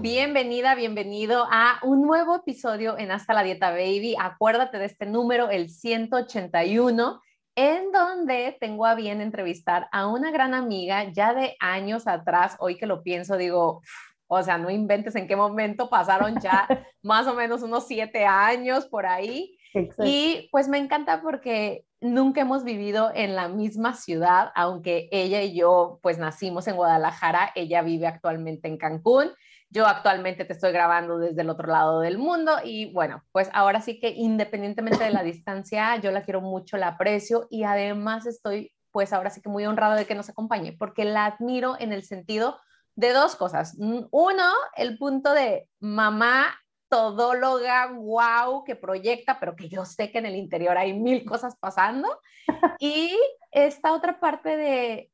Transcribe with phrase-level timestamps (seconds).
[0.00, 4.16] Bienvenida, bienvenido a un nuevo episodio en Hasta la Dieta Baby.
[4.18, 7.20] Acuérdate de este número, el 181,
[7.54, 12.56] en donde tengo a bien entrevistar a una gran amiga ya de años atrás.
[12.60, 13.82] Hoy que lo pienso, digo,
[14.26, 16.66] o sea, no inventes en qué momento pasaron ya
[17.02, 19.58] más o menos unos siete años por ahí.
[20.02, 25.54] Y pues me encanta porque nunca hemos vivido en la misma ciudad, aunque ella y
[25.54, 29.30] yo pues nacimos en Guadalajara, ella vive actualmente en Cancún.
[29.70, 33.80] Yo actualmente te estoy grabando desde el otro lado del mundo y bueno, pues ahora
[33.80, 38.72] sí que independientemente de la distancia, yo la quiero mucho, la aprecio y además estoy
[38.90, 42.02] pues ahora sí que muy honrado de que nos acompañe porque la admiro en el
[42.02, 42.58] sentido
[42.96, 43.76] de dos cosas.
[43.78, 46.46] Mm, uno, el punto de mamá
[46.88, 51.56] todóloga, wow, que proyecta, pero que yo sé que en el interior hay mil cosas
[51.56, 52.08] pasando.
[52.80, 53.16] Y
[53.52, 55.09] esta otra parte de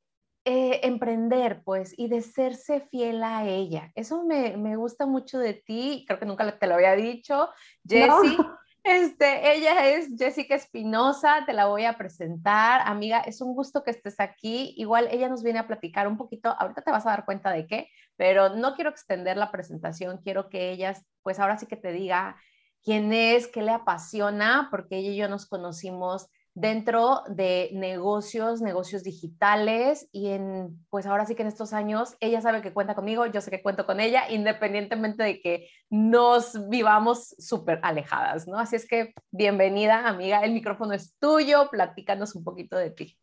[0.49, 3.91] eh, emprender, pues, y de serse fiel a ella.
[3.97, 7.51] Eso me, me, gusta mucho de ti, creo que nunca te lo había dicho,
[7.85, 8.39] Jessie.
[8.85, 12.83] Este, ella es Jessica Espinosa, te la voy a presentar.
[12.85, 14.75] Amiga, es un gusto que estés aquí.
[14.77, 17.67] Igual ella nos viene a platicar un poquito, ahorita te vas a dar cuenta de
[17.67, 21.91] qué, pero no quiero extender la presentación, quiero que ella, pues ahora sí que te
[21.91, 22.37] diga
[22.85, 29.05] quién es, qué le apasiona, porque ella y yo nos conocimos dentro de negocios, negocios
[29.05, 33.27] digitales y en, pues ahora sí que en estos años ella sabe que cuenta conmigo,
[33.27, 38.59] yo sé que cuento con ella, independientemente de que nos vivamos súper alejadas, ¿no?
[38.59, 43.19] Así es que bienvenida, amiga, el micrófono es tuyo, platícanos un poquito de ti.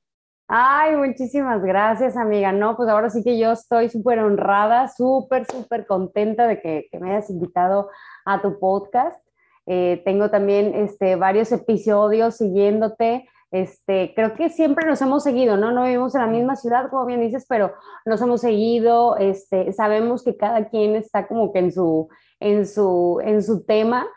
[0.47, 2.51] Ay, muchísimas gracias, amiga.
[2.51, 6.99] No, pues ahora sí que yo estoy súper honrada, súper, súper contenta de que, que
[6.99, 7.89] me hayas invitado
[8.25, 9.22] a tu podcast.
[9.65, 13.27] Eh, tengo también este, varios episodios siguiéndote.
[13.51, 15.71] Este, creo que siempre nos hemos seguido, ¿no?
[15.71, 17.71] No vivimos en la misma ciudad, como bien dices, pero
[18.03, 22.09] nos hemos seguido, este, sabemos que cada quien está como que en su,
[22.39, 24.07] en su, en su tema,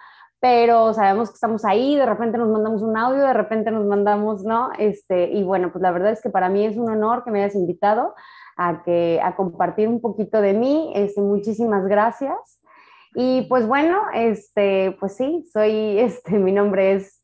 [0.40, 4.42] pero sabemos que estamos ahí, de repente nos mandamos un audio, de repente nos mandamos,
[4.42, 4.70] ¿no?
[4.78, 7.42] Este, y bueno, pues la verdad es que para mí es un honor que me
[7.42, 8.14] hayas invitado
[8.56, 10.92] a, que, a compartir un poquito de mí.
[10.94, 12.55] Este, muchísimas gracias.
[13.18, 17.22] Y pues bueno, este, pues sí, soy, este, mi nombre es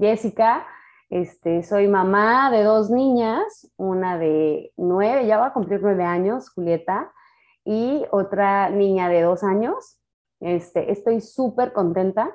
[0.00, 0.64] Jessica,
[1.10, 6.50] este, soy mamá de dos niñas, una de nueve, ya va a cumplir nueve años,
[6.50, 7.12] Julieta,
[7.64, 10.00] y otra niña de dos años.
[10.38, 12.30] Este, estoy súper contenta.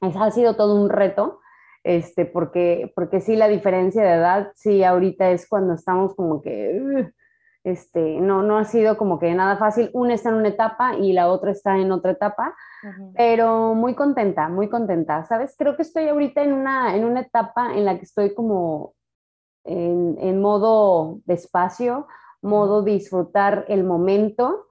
[0.00, 1.40] ha sido todo un reto,
[1.82, 7.10] este, porque, porque sí, la diferencia de edad, sí, ahorita es cuando estamos como que,
[7.64, 9.90] este, no, no ha sido como que nada fácil.
[9.92, 12.54] Una está en una etapa y la otra está en otra etapa,
[13.14, 15.24] pero muy contenta, muy contenta.
[15.24, 15.54] ¿Sabes?
[15.56, 18.94] Creo que estoy ahorita en una, en una etapa en la que estoy como
[19.64, 22.06] en, en modo despacio,
[22.40, 24.66] modo disfrutar el momento.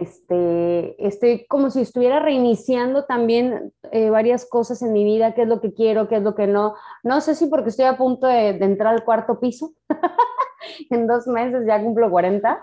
[0.00, 5.48] Este, estoy como si estuviera reiniciando también eh, varias cosas en mi vida, qué es
[5.48, 6.74] lo que quiero, qué es lo que no.
[7.02, 9.72] No sé si porque estoy a punto de, entrar al cuarto piso,
[10.90, 12.62] en dos meses ya cumplo 40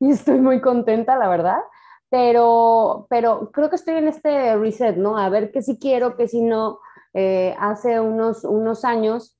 [0.00, 1.58] y estoy muy contenta, la verdad.
[2.08, 5.18] Pero, pero creo que estoy en este reset, ¿no?
[5.18, 6.80] A ver qué si quiero, qué si no.
[7.14, 9.38] Eh, hace unos, unos años,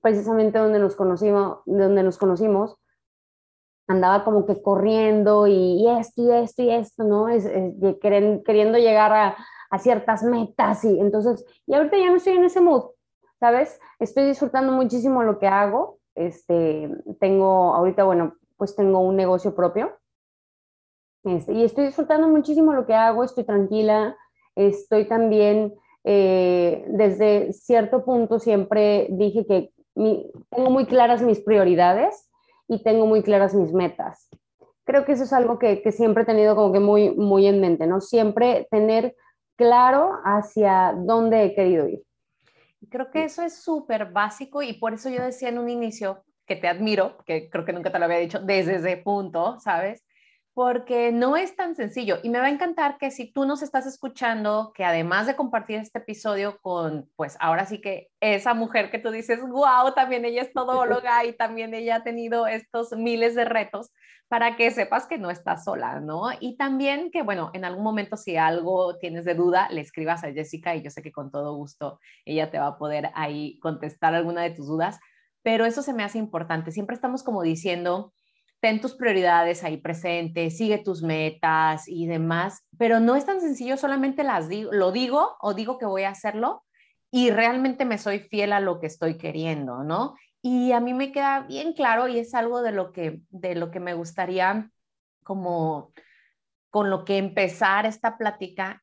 [0.00, 2.78] precisamente donde nos conocimos, donde nos conocimos,
[3.88, 7.28] andaba como que corriendo y, esto y esto y esto, ¿no?
[7.28, 7.50] Es,
[8.00, 9.36] queriendo llegar a,
[9.70, 12.90] a, ciertas metas y entonces, y ahorita ya no estoy en ese mood,
[13.40, 13.80] ¿sabes?
[13.98, 19.96] Estoy disfrutando muchísimo lo que hago, este, tengo, ahorita, bueno, pues tengo un negocio propio.
[21.24, 24.16] Este, y estoy disfrutando muchísimo lo que hago, estoy tranquila,
[24.54, 25.74] estoy también,
[26.04, 32.27] eh, desde cierto punto siempre dije que tengo muy claras mis prioridades
[32.68, 34.28] y tengo muy claras mis metas.
[34.84, 37.60] Creo que eso es algo que, que siempre he tenido como que muy, muy en
[37.60, 38.00] mente, ¿no?
[38.00, 39.16] Siempre tener
[39.56, 42.02] claro hacia dónde he querido ir.
[42.88, 46.56] Creo que eso es súper básico y por eso yo decía en un inicio que
[46.56, 50.04] te admiro, que creo que nunca te lo había dicho desde ese punto, ¿sabes?
[50.58, 52.18] Porque no es tan sencillo.
[52.24, 55.78] Y me va a encantar que si tú nos estás escuchando, que además de compartir
[55.78, 60.42] este episodio con, pues ahora sí que esa mujer que tú dices, wow, también ella
[60.42, 63.92] es todóloga y también ella ha tenido estos miles de retos,
[64.26, 66.24] para que sepas que no estás sola, ¿no?
[66.40, 70.32] Y también que, bueno, en algún momento si algo tienes de duda, le escribas a
[70.32, 74.16] Jessica y yo sé que con todo gusto ella te va a poder ahí contestar
[74.16, 74.98] alguna de tus dudas,
[75.44, 76.72] pero eso se me hace importante.
[76.72, 78.12] Siempre estamos como diciendo,
[78.60, 83.76] ten tus prioridades ahí presentes, sigue tus metas y demás, pero no es tan sencillo,
[83.76, 86.64] solamente las digo, lo digo o digo que voy a hacerlo
[87.10, 90.14] y realmente me soy fiel a lo que estoy queriendo, ¿no?
[90.42, 93.70] Y a mí me queda bien claro y es algo de lo que, de lo
[93.70, 94.70] que me gustaría
[95.22, 95.92] como
[96.70, 98.82] con lo que empezar esta plática,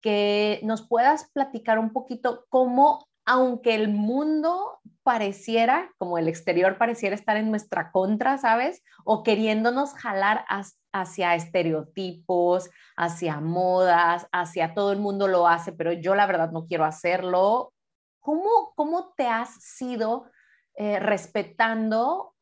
[0.00, 7.14] que nos puedas platicar un poquito cómo aunque el mundo pareciera, como el exterior pareciera
[7.14, 8.82] estar en nuestra contra, ¿sabes?
[9.04, 10.44] O queriéndonos jalar
[10.92, 16.66] hacia estereotipos, hacia modas, hacia todo el mundo lo hace, pero yo la verdad no
[16.66, 17.72] quiero hacerlo.
[18.20, 20.30] ¿Cómo, cómo te has sido
[20.76, 22.34] eh, respetando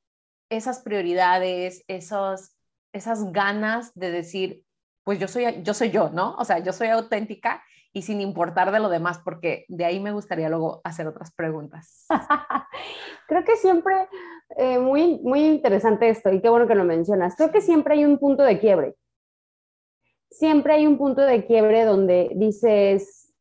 [0.51, 2.57] esas prioridades, esos,
[2.93, 4.65] esas ganas de decir,
[5.03, 6.35] pues yo soy, yo soy yo, ¿no?
[6.37, 7.63] O sea, yo soy auténtica
[7.97, 12.07] y sin importar de lo demás, porque de ahí me gustaría luego hacer otras preguntas.
[13.29, 14.09] Creo que siempre,
[14.57, 18.05] eh, muy, muy interesante esto, y qué bueno que lo mencionas, creo que siempre hay
[18.05, 18.97] un punto de quiebre.
[20.29, 23.33] Siempre hay un punto de quiebre donde dices,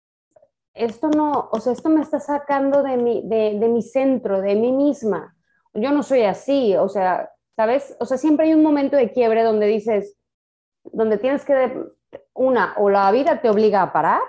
[0.75, 4.55] esto no, o sea, esto me está sacando de mi, de, de mi centro, de
[4.55, 5.35] mí misma.
[5.73, 7.97] Yo no soy así, o sea, ¿sabes?
[7.99, 10.15] O sea, siempre hay un momento de quiebre donde dices,
[10.83, 11.85] donde tienes que,
[12.33, 14.21] una, o la vida te obliga a parar,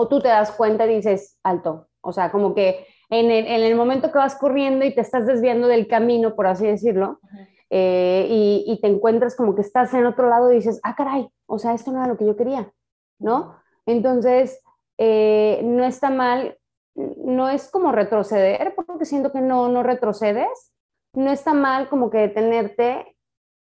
[0.00, 1.88] o tú te das cuenta y dices, alto.
[2.00, 5.26] O sea, como que en el, en el momento que vas corriendo y te estás
[5.26, 7.20] desviando del camino, por así decirlo,
[7.68, 11.28] eh, y, y, te encuentras como que estás en otro lado y dices, ah, caray,
[11.46, 12.72] o sea, esto no era lo que yo quería,
[13.20, 13.54] ¿no?
[13.86, 14.60] Entonces,
[14.98, 16.58] eh, no está mal,
[16.94, 20.72] no es como retroceder, porque siento que no, no retrocedes,
[21.14, 23.16] no está mal como que detenerte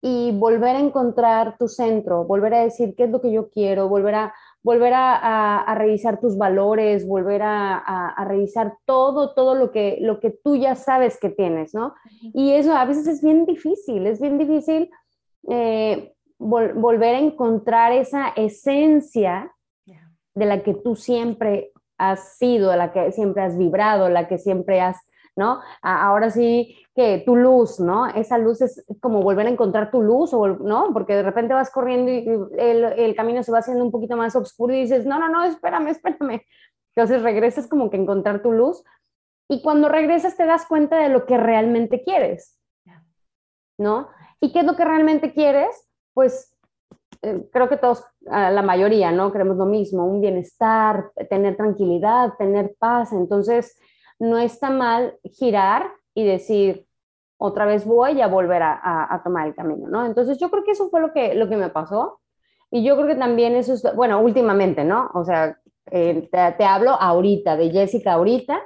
[0.03, 3.89] y volver a encontrar tu centro, volver a decir qué es lo que yo quiero,
[3.89, 10.21] volver a volver a, revisar tus valores, volver a, revisar todo, todo lo que, lo
[10.21, 11.95] que tú ya sabes que tienes, ¿no?
[12.35, 14.91] Y eso a veces es bien difícil, es bien difícil
[15.49, 19.53] eh, volver a encontrar esa esencia
[20.35, 24.81] de la que tú siempre has sido, la que siempre has vibrado, la que siempre
[24.81, 24.97] has
[25.37, 25.61] ¿no?
[25.81, 28.07] Ahora sí que tu luz, ¿no?
[28.09, 30.93] Esa luz es como volver a encontrar tu luz, o, ¿no?
[30.93, 32.27] Porque de repente vas corriendo y
[32.59, 35.45] el, el camino se va haciendo un poquito más oscuro y dices, no, no, no,
[35.45, 36.43] espérame, espérame.
[36.95, 38.85] Entonces regresas como que encontrar tu luz
[39.49, 42.59] y cuando regresas te das cuenta de lo que realmente quieres,
[43.79, 44.09] ¿no?
[44.41, 45.89] ¿Y qué es lo que realmente quieres?
[46.15, 46.57] Pues
[47.23, 49.33] eh, creo que todos, la mayoría, ¿no?
[49.33, 53.13] Queremos lo mismo, un bienestar, tener tranquilidad, tener paz.
[53.13, 53.77] Entonces,
[54.23, 56.87] no está mal girar y decir,
[57.39, 60.07] otra vez voy a volver a, tomar el camino, ¿no?
[60.07, 62.21] Entonces yo creo que eso fue lo que, lo que me pasó
[62.71, 65.11] y yo creo que también eso es, bueno, últimamente, ¿no?
[65.15, 65.59] O sea,
[65.91, 68.61] eh, te, hablo ahorita, de Jessica ahorita,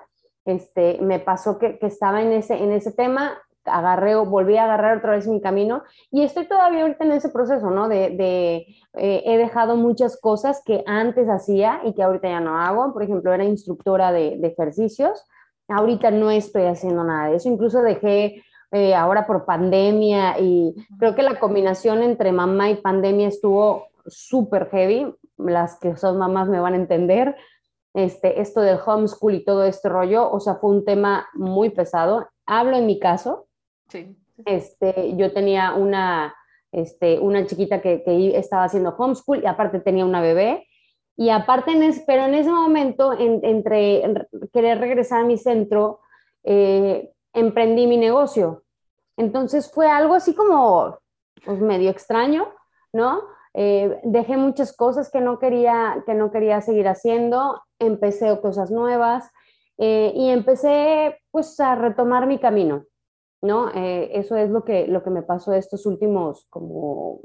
[0.44, 5.12] este, me pasó que, estaba en ese, en ese tema, agarré, volví a agarrar otra
[5.12, 7.88] vez mi camino y estoy todavía ahorita en ese proceso, ¿no?
[7.88, 12.92] De, eh, he dejado muchas cosas que antes hacía y que ahorita ya no hago.
[12.92, 15.24] Por ejemplo, era instructora de ejercicios
[15.68, 21.14] Ahorita no estoy haciendo nada de eso, incluso dejé eh, ahora por pandemia y creo
[21.14, 26.60] que la combinación entre mamá y pandemia estuvo súper heavy, las que son mamás me
[26.60, 27.36] van a entender,
[27.94, 32.28] este, esto del homeschool y todo este rollo, o sea, fue un tema muy pesado.
[32.44, 33.46] Hablo en mi caso,
[33.88, 34.16] sí.
[34.44, 36.34] Este, yo tenía una,
[36.72, 40.66] este, una chiquita que, que estaba haciendo homeschool y aparte tenía una bebé
[41.16, 44.02] y aparte, en pero en ese momento, entre
[44.52, 46.00] querer regresar a mi centro,
[46.44, 48.64] eh, emprendí mi negocio.
[49.16, 50.98] Entonces fue algo así como
[51.44, 52.48] pues, medio extraño,
[52.92, 53.22] ¿no?
[53.54, 59.30] Eh, dejé muchas cosas que no, quería, que no quería seguir haciendo, empecé cosas nuevas
[59.78, 62.84] eh, y empecé pues a retomar mi camino,
[63.40, 63.70] ¿no?
[63.70, 67.22] eso es lo que, lo que me pasó estos últimos como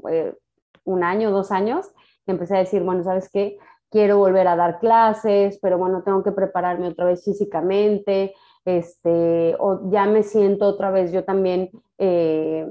[0.84, 1.92] un año, dos años.
[2.26, 3.58] Empecé a decir, bueno, ¿sabes qué?
[3.92, 8.34] Quiero volver a dar clases, pero bueno, tengo que prepararme otra vez físicamente,
[8.64, 12.66] este, o ya me siento otra vez yo también eh,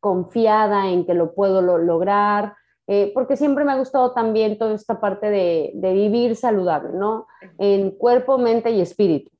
[0.00, 2.54] confiada en que lo puedo lograr,
[2.88, 7.26] eh, porque siempre me ha gustado también toda esta parte de, vivir saludable, ¿no?
[7.58, 9.30] En cuerpo, mente y espíritu.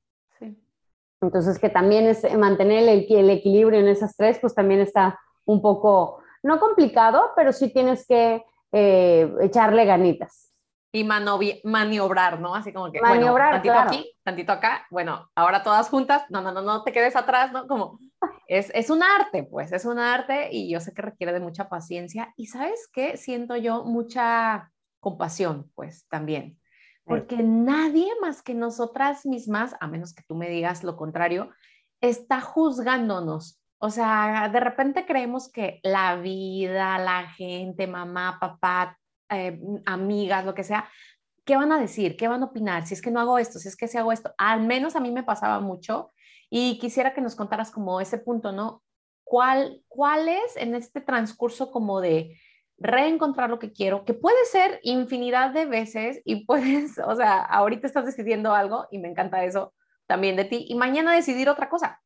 [1.21, 5.61] Entonces, que también es mantener el, el, equilibrio en esas tres, pues también está un
[5.61, 10.46] poco no complicado, pero sí tienes que eh, echarle ganitas.
[10.91, 12.55] Y maniobrar, ¿no?
[12.55, 16.51] Así como que, maniobrar, bueno, tantito aquí, tantito acá, bueno, ahora todas juntas, no, no,
[16.51, 17.67] no, no te quedes atrás, ¿no?
[17.67, 17.99] Como,
[18.47, 21.69] es, es un arte, pues, es un arte y yo sé que requiere de mucha
[21.69, 22.33] paciencia.
[22.37, 26.57] Y sabes qué, siento yo mucha compasión, pues, también.
[27.07, 31.51] Porque nadie más que nosotras mismas, a menos que tú me digas lo contrario,
[32.01, 33.61] está juzgándonos.
[33.79, 38.97] O sea, de repente creemos que la vida, la gente, mamá, papá,
[39.29, 40.89] eh, amigas, lo que sea,
[41.45, 42.17] ¿qué van a decir?
[42.17, 42.85] ¿Qué van a opinar?
[42.85, 44.33] Si es que no hago esto, si es que si hago esto.
[44.37, 46.11] Al menos a mí me pasaba mucho
[46.49, 48.83] y quisiera que nos contaras como ese punto, ¿no?
[49.23, 52.37] ¿Cuál, cuál es en este transcurso como de
[52.77, 57.87] reencontrar lo que quiero, que puede ser infinidad de veces y puedes, o sea, ahorita
[57.87, 59.73] estás decidiendo algo y me encanta eso
[60.05, 62.01] también de ti y mañana decidir otra cosa.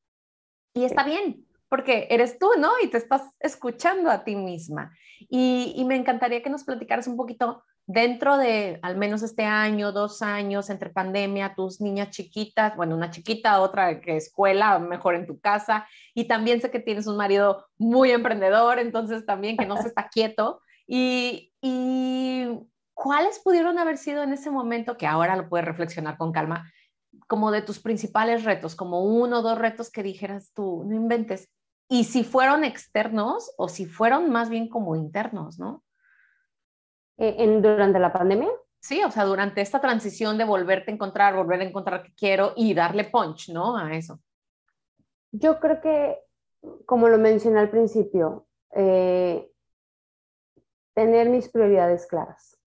[0.73, 2.69] Y está bien, porque eres tú, ¿no?
[2.83, 4.91] Y te estás escuchando a ti misma.
[5.29, 9.93] Y, y, me encantaría que nos platicaras un poquito dentro de al menos este año,
[9.93, 15.25] dos años, entre pandemia, tus niñas chiquitas, bueno, una chiquita, otra que escuela, mejor en
[15.25, 19.77] tu casa, y también sé que tienes un marido muy emprendedor, entonces también que no
[19.77, 20.59] se está quieto.
[20.85, 22.49] Y, y
[22.93, 26.69] cuáles pudieron haber sido en ese momento, que ahora lo puedes reflexionar con calma,
[27.27, 31.49] como de tus principales retos, como uno o dos retos que dijeras tú, no inventes.
[31.91, 35.83] Y si fueron externos o si fueron más bien como internos, ¿no?
[37.17, 38.47] Eh, en, durante la pandemia.
[38.79, 42.53] Sí, o sea, durante esta transición de volverte a encontrar, volver a encontrar que quiero
[42.55, 43.75] y darle punch, ¿no?
[43.75, 44.21] A eso.
[45.33, 46.17] Yo creo que,
[46.85, 49.51] como lo mencioné al principio, eh,
[50.93, 52.57] tener mis prioridades claras.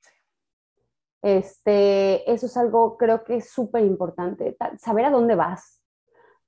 [1.22, 5.82] Este, eso es algo, creo que es súper importante, saber a dónde vas.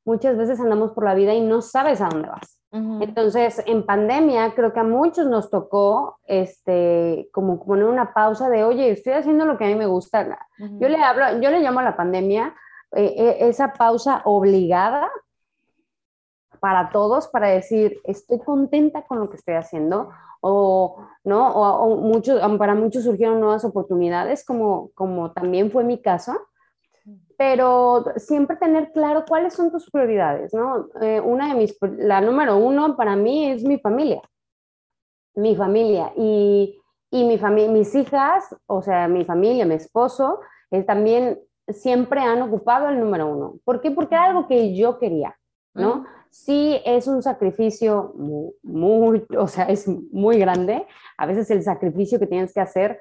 [0.04, 2.55] Muchas veces andamos por la vida y no sabes a dónde vas.
[3.00, 8.64] Entonces, en pandemia, creo que a muchos nos tocó, este, como poner una pausa de,
[8.64, 10.38] oye, estoy haciendo lo que a mí me gusta.
[10.58, 12.54] Yo le hablo, yo le llamo a la pandemia
[12.92, 15.10] eh, eh, esa pausa obligada
[16.60, 21.52] para todos, para decir, estoy contenta con lo que estoy haciendo, o, ¿no?
[21.52, 26.32] O, muchos, para muchos surgieron nuevas oportunidades, como, como también fue mi caso
[27.36, 30.88] pero siempre tener claro cuáles son tus prioridades, ¿no?
[31.00, 34.22] Eh, una de mis, la número uno para mí es mi familia,
[35.34, 40.40] mi familia y, y mi familia, mis hijas, o sea, mi familia, mi esposo,
[40.70, 41.38] eh, también
[41.68, 43.54] siempre han ocupado el número uno.
[43.64, 43.90] ¿Por qué?
[43.90, 45.36] Porque era algo que yo quería,
[45.74, 46.06] ¿no?
[46.30, 50.86] Sí es un sacrificio muy, muy, o sea, es muy grande.
[51.16, 53.00] A veces el sacrificio que tienes que hacer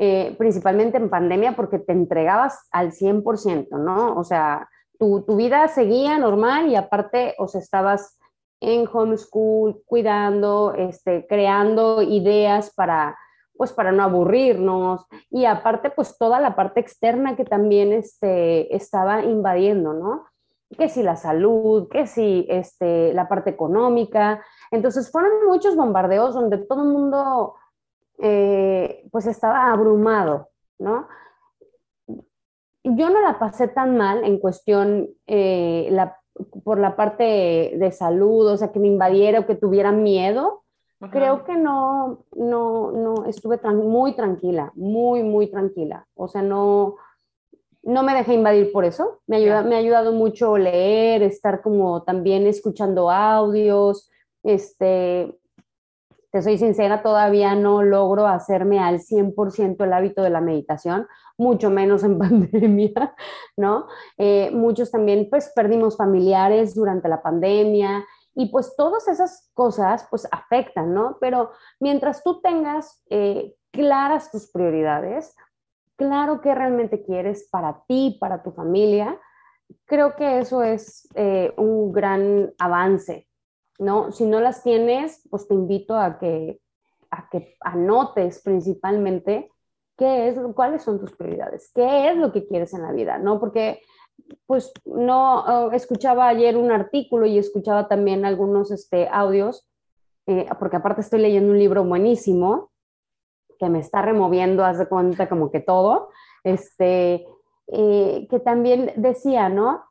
[0.00, 4.16] eh, principalmente en pandemia, porque te entregabas al 100%, ¿no?
[4.16, 8.16] O sea, tu, tu, vida seguía normal y aparte, o sea, estabas
[8.60, 13.18] en homeschool, cuidando, este, creando ideas para,
[13.56, 19.24] pues, para no aburrirnos y aparte, pues, toda la parte externa que también este, estaba
[19.24, 20.26] invadiendo, ¿no?
[20.78, 24.44] Que si la salud, que si este, la parte económica.
[24.70, 27.54] Entonces, fueron muchos bombardeos donde todo el mundo
[28.18, 30.48] eh, pues estaba abrumado,
[30.78, 31.08] ¿no?
[32.84, 35.94] Yo no la pasé tan mal en cuestión eh,
[36.64, 40.64] por la parte de, salud, o sea, que me invadiera o que tuviera miedo.
[41.12, 46.06] Creo que no, no, no, estuve muy tranquila, muy, muy tranquila.
[46.14, 46.96] O sea, no,
[47.82, 49.20] no me dejé invadir por eso.
[49.28, 54.10] Me, ayuda, me ha ayudado mucho leer, estar como también escuchando audios,
[54.42, 55.38] este,
[56.30, 61.06] te soy sincera, todavía no logro hacerme al 100% el hábito de la meditación,
[61.38, 63.14] mucho menos en pandemia,
[63.56, 63.86] ¿no?
[64.18, 68.04] Eh, muchos también, pues, perdimos familiares durante la pandemia
[68.34, 71.16] y pues todas esas cosas, pues, afectan, ¿no?
[71.20, 75.34] Pero mientras tú tengas eh, claras tus prioridades,
[75.96, 79.18] claro que realmente quieres para ti, para tu familia,
[79.86, 83.27] creo que eso es eh, un gran avance
[83.78, 84.12] ¿no?
[84.12, 86.60] Si no las tienes, pues te invito a que,
[87.10, 89.50] a que anotes principalmente
[89.96, 93.40] qué es, cuáles son tus prioridades, qué es lo que quieres en la vida, ¿no?
[93.40, 93.80] Porque,
[94.46, 99.68] pues, no, oh, escuchaba ayer un artículo y escuchaba también algunos este, audios,
[100.26, 102.70] eh, porque aparte estoy leyendo un libro buenísimo
[103.58, 106.10] que me está removiendo, haz de cuenta, como que todo,
[106.44, 107.26] este,
[107.66, 109.84] eh, que también decía, ¿no?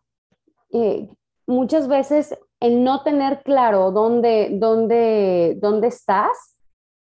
[0.71, 1.09] Eh,
[1.45, 6.57] muchas veces el no tener claro dónde, dónde, dónde estás,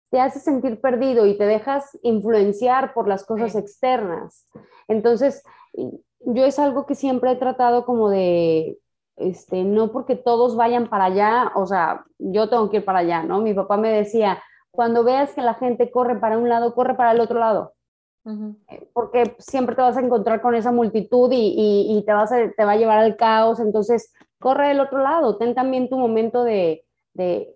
[0.09, 4.47] te hace sentir perdido y te dejas influenciar por las cosas externas.
[4.87, 8.79] Entonces, yo es algo que siempre he tratado como de,
[9.17, 13.23] este, no porque todos vayan para allá, o sea, yo tengo que ir para allá,
[13.23, 13.41] ¿no?
[13.41, 14.41] Mi papá me decía,
[14.71, 17.73] cuando veas que la gente corre para un lado, corre para el otro lado.
[18.93, 22.77] Porque siempre te vas a encontrar con esa multitud y, te, vas te va a
[22.77, 26.83] llevar al caos, entonces corre del otro lado, ten también tu momento de,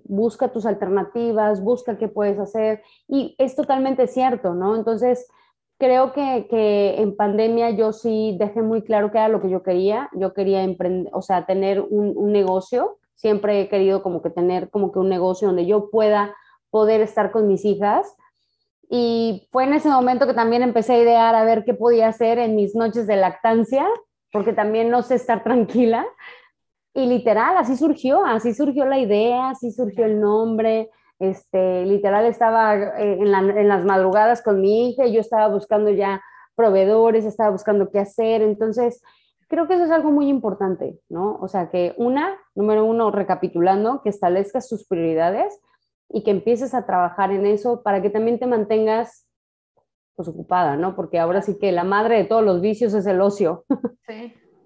[0.05, 4.75] busca tus alternativas, busca qué puedes hacer y es totalmente cierto, ¿no?
[4.75, 5.27] Entonces,
[5.77, 9.61] creo que, que, en pandemia yo sí dejé muy claro que era lo que yo
[9.61, 10.09] quería.
[10.13, 12.97] Yo quería emprender, o sea, tener un, un, negocio.
[13.15, 16.35] Siempre he querido como que tener como que un negocio donde yo pueda
[16.69, 18.15] poder estar con mis hijas.
[18.93, 22.37] Y fue en ese momento que también empecé a idear a ver qué podía hacer
[22.39, 23.87] en mis noches de lactancia,
[24.33, 26.05] porque también no sé estar tranquila.
[26.93, 30.89] Y literal, así surgió, así surgió la idea, así surgió el nombre.
[31.19, 33.31] Este, literal estaba eh, en,
[33.69, 36.21] las madrugadas con mi hija y yo estaba buscando ya
[36.55, 38.41] proveedores, estaba buscando qué hacer.
[38.41, 39.01] Entonces,
[39.47, 41.37] creo que eso es algo muy importante, ¿no?
[41.39, 45.61] O sea, que una, número uno, recapitulando, que establezcas sus prioridades
[46.13, 49.27] y que empieces a trabajar en eso para que también te mantengas
[50.15, 50.95] pues ocupada, ¿no?
[50.95, 53.65] Porque ahora sí que la madre de todos los vicios es el ocio.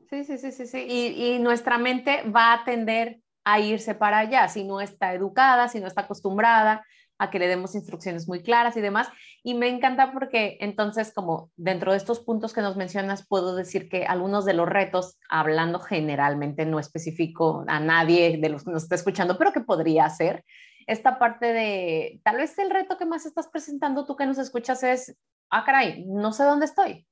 [0.08, 0.68] Sí, sí, sí, sí, sí.
[0.68, 0.86] sí.
[0.88, 5.68] Y, y nuestra mente va a tender a irse para allá, si no está educada,
[5.68, 6.84] si no está acostumbrada
[7.18, 9.08] a que le demos instrucciones muy claras y demás.
[9.44, 13.88] Y me encanta porque entonces, como dentro de estos puntos que nos mencionas, puedo decir
[13.88, 18.84] que algunos de los retos, hablando generalmente, no específico a nadie de los que nos
[18.84, 20.44] está escuchando, pero que podría ser,
[20.88, 24.84] esta parte de, tal vez el reto que más estás presentando tú que nos escuchas
[24.84, 25.18] es,
[25.50, 27.08] ah, caray, no sé dónde estoy.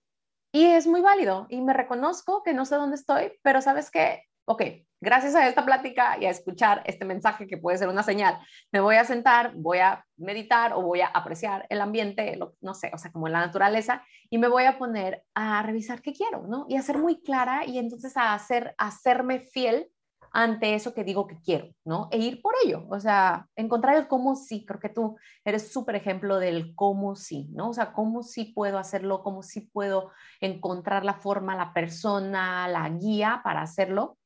[0.51, 4.23] Y es muy válido y me reconozco que no sé dónde estoy, pero sabes que
[4.45, 4.61] ok,
[4.99, 8.39] gracias a esta plática y a escuchar este mensaje que puede ser una señal,
[8.71, 12.91] me voy a sentar, voy a meditar o voy a apreciar el ambiente, no sé,
[12.93, 16.65] o sea, como la naturaleza, y me voy a poner a revisar qué quiero, ¿no?
[16.67, 19.89] Y a ser muy clara y entonces a, hacer, a hacerme fiel
[20.33, 22.09] ante eso que digo que quiero, ¿no?
[22.11, 25.95] E ir por ello, o sea, encontrar el cómo sí, creo que tú eres súper
[25.95, 27.69] ejemplo del cómo sí, ¿no?
[27.69, 30.11] O sea, cómo sí puedo hacerlo, cómo sí puedo
[30.41, 34.17] encontrar la forma, la persona, la guía para hacerlo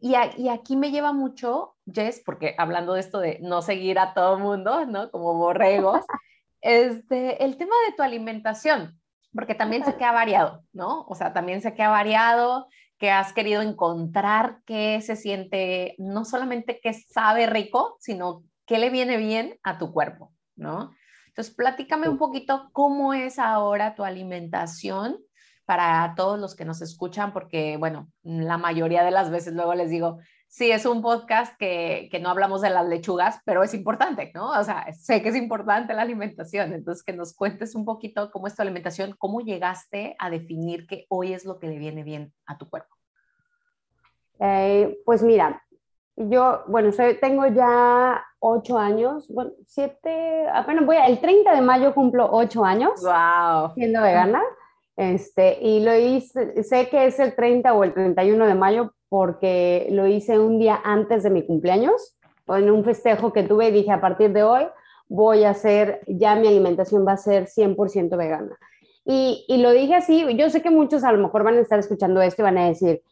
[0.00, 0.14] y,
[0.48, 4.86] aquí me lleva mucho, Jess, porque hablando de esto de no seguir a todo mundo,
[4.86, 5.10] ¿no?
[5.10, 6.00] Como borregos,
[6.62, 8.98] este, el tema de tu alimentación,
[9.34, 11.02] porque también sé que ha variado, ¿no?
[11.02, 12.66] O sea, también sé que ha variado,
[13.00, 18.90] que has querido encontrar qué se siente, no solamente que sabe rico, sino qué le
[18.90, 20.92] viene bien a tu cuerpo, ¿no?
[21.28, 25.18] Entonces, platícame un poquito cómo es ahora tu alimentación
[25.64, 29.88] para todos los que nos escuchan, porque, bueno, la mayoría de las veces luego les
[29.88, 30.18] digo,
[30.50, 34.50] sí, es un podcast que, que, no hablamos de las lechugas, pero es importante, ¿no?
[34.50, 38.48] O sea, sé que es importante la alimentación, entonces que nos cuentes un poquito cómo
[38.48, 42.34] es tu alimentación, cómo llegaste a definir que hoy es lo que le viene bien
[42.46, 42.94] a tu cuerpo.
[44.40, 45.62] Eh, pues mira,
[46.16, 51.94] yo, bueno, tengo ya ocho años, bueno, siete, apenas voy a, el 30 de mayo
[51.94, 53.72] cumplo ocho años wow.
[53.74, 54.42] siendo vegana.
[54.96, 59.88] Este, y lo hice, sé que es el 30 o el 31 de mayo porque
[59.90, 62.16] lo hice un día antes de mi cumpleaños,
[62.48, 64.66] en un festejo que tuve y dije, a partir de hoy
[65.08, 68.56] voy a hacer, ya mi alimentación va a ser 100% vegana.
[69.04, 71.78] Y, y, lo dije así, yo sé que muchos a lo mejor van a estar
[71.78, 73.02] escuchando esto y van a decir,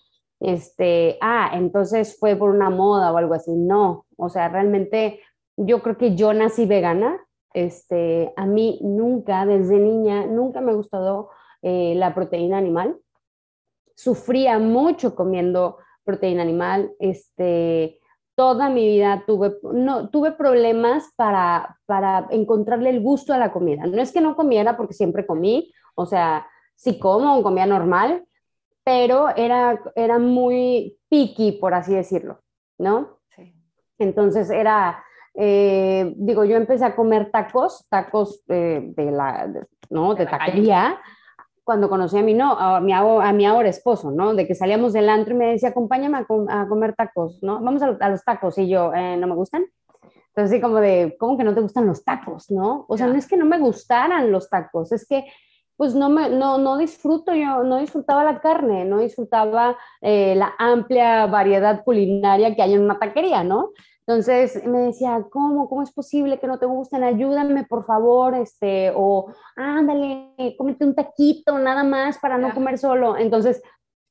[0.41, 3.53] este, ah, entonces fue por una moda o algo así.
[3.55, 5.21] No, o sea, realmente
[5.57, 7.19] yo creo que yo nací vegana.
[7.55, 11.31] Este, a mí nunca, desde niña, nunca me ha gustado
[11.63, 12.97] eh, la proteína animal.
[13.97, 15.79] Sufría mucho comiendo
[16.09, 16.91] proteína animal.
[16.99, 18.01] Este,
[18.35, 23.85] toda mi vida tuve, no, tuve problemas para, para encontrarle el gusto a la comida.
[23.87, 28.25] No es que no comiera porque siempre comí, o sea, sí como, comía normal,
[28.85, 32.41] pero era, era muy picky, por así decirlo,
[32.79, 33.19] ¿no?
[33.99, 39.53] Entonces era, eh, digo, yo empecé a comer tacos, tacos de la,
[39.91, 40.15] ¿no?
[40.15, 40.99] De, taquería,
[41.69, 44.33] cuando conocí a mi, no, a mi, a mi ahora esposo, ¿no?
[44.33, 47.61] De que salíamos del antro y me decía, acompáñame a, comer tacos, ¿no?
[47.61, 48.57] Vamos a, los tacos.
[48.57, 49.67] Y yo, eh, ¿no me gustan?
[50.29, 52.87] Entonces, así como de, ¿cómo que no te gustan los tacos, no?
[52.89, 55.27] O sea, no es que no me gustaran los tacos, es que,
[55.77, 60.55] pues, no, me, no, no disfruto, yo no disfrutaba la carne, no disfrutaba eh, la
[60.59, 63.73] amplia variedad culinaria que hay en una taquería, ¿no?
[64.09, 65.69] Entonces me decía, ¿cómo?
[65.69, 67.05] ¿Cómo es posible que no te gusten?
[67.05, 73.19] Ayúdame, por favor, este, o ándale, cómete un taquito nada más para no comer solo.
[73.19, 73.63] Entonces,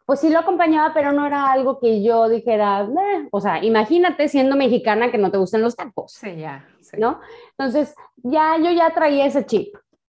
[0.05, 2.87] pues sí lo acompañaba, pero no era algo que yo dijera,
[3.31, 6.11] o sea, imagínate siendo mexicana que no te gusten los tacos.
[6.11, 6.63] Sí, ya.
[6.99, 7.19] ¿No?
[7.57, 9.75] Entonces, ya yo ya traía ese chip.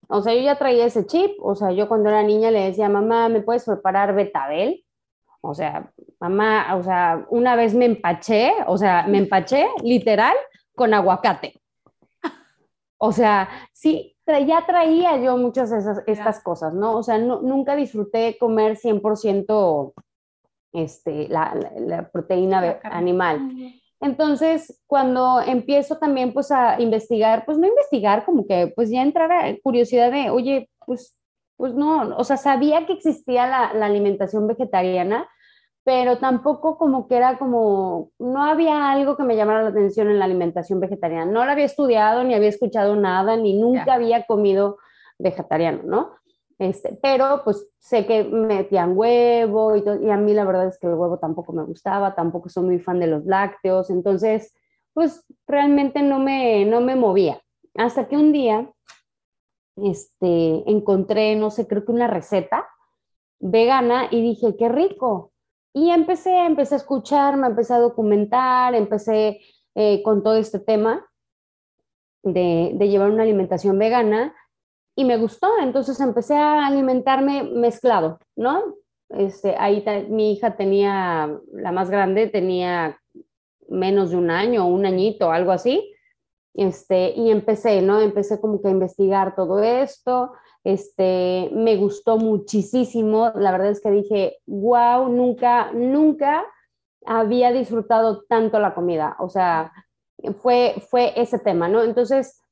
[0.09, 1.39] O sea, yo ya traía ese chip.
[1.41, 4.85] O sea, yo cuando era niña le decía, mamá, ¿me puedes preparar betabel?
[5.41, 10.37] O sea, mamá, o sea, una vez me empaché, o sea, me empaché literal
[10.75, 11.61] con aguacate.
[13.03, 14.15] O sea, sí,
[14.47, 16.99] ya traía yo muchas de esas, estas cosas, ¿no?
[16.99, 19.95] O sea, nunca disfruté comer 100%
[20.73, 23.51] este, la, la, proteína animal.
[24.01, 29.33] Entonces, cuando empiezo también pues a investigar, pues no investigar, como que pues ya entrar
[29.33, 31.17] a curiosidad de, oye, pues,
[31.57, 35.29] pues no, o sea, sabía que existía la alimentación vegetariana,
[35.85, 40.19] pero tampoco como que era como, no había algo que me llamara la atención en
[40.19, 41.31] la alimentación vegetariana.
[41.31, 44.79] No la había estudiado, ni había escuchado nada, ni nunca había comido
[45.19, 46.13] vegetariano, ¿no?
[46.59, 50.87] Este, pero pues sé que metían huevo y, y a mí la verdad es que
[50.87, 54.55] el huevo tampoco me gustaba, tampoco soy muy fan de los lácteos, entonces
[54.93, 57.41] pues realmente no me, no me movía.
[57.75, 58.71] Hasta que un día
[59.77, 62.69] este, encontré, no sé, creo que una receta
[63.39, 65.30] vegana y dije, qué rico.
[65.73, 69.41] Y empecé, empecé a escuchar, me empecé a documentar, empecé
[69.75, 71.07] eh, con todo este tema
[72.23, 74.35] de, de llevar una alimentación vegana
[74.97, 78.75] y me gustó, entonces empecé a alimentarme mezclado, ¿no?
[79.11, 83.01] Este, ahí mi hija tenía, la más grande tenía
[83.69, 85.95] menos de un año, un añito, algo así,
[86.55, 88.01] este, y empecé, ¿no?
[88.01, 90.33] Empecé como que a investigar todo esto,
[90.65, 96.45] este, me gustó muchísimo, la verdad es que dije, wow, nunca, nunca
[97.07, 99.73] había disfrutado tanto la comida, o sea,
[100.39, 101.83] fue, fue ese tema, ¿no?
[101.83, 102.43] Entonces,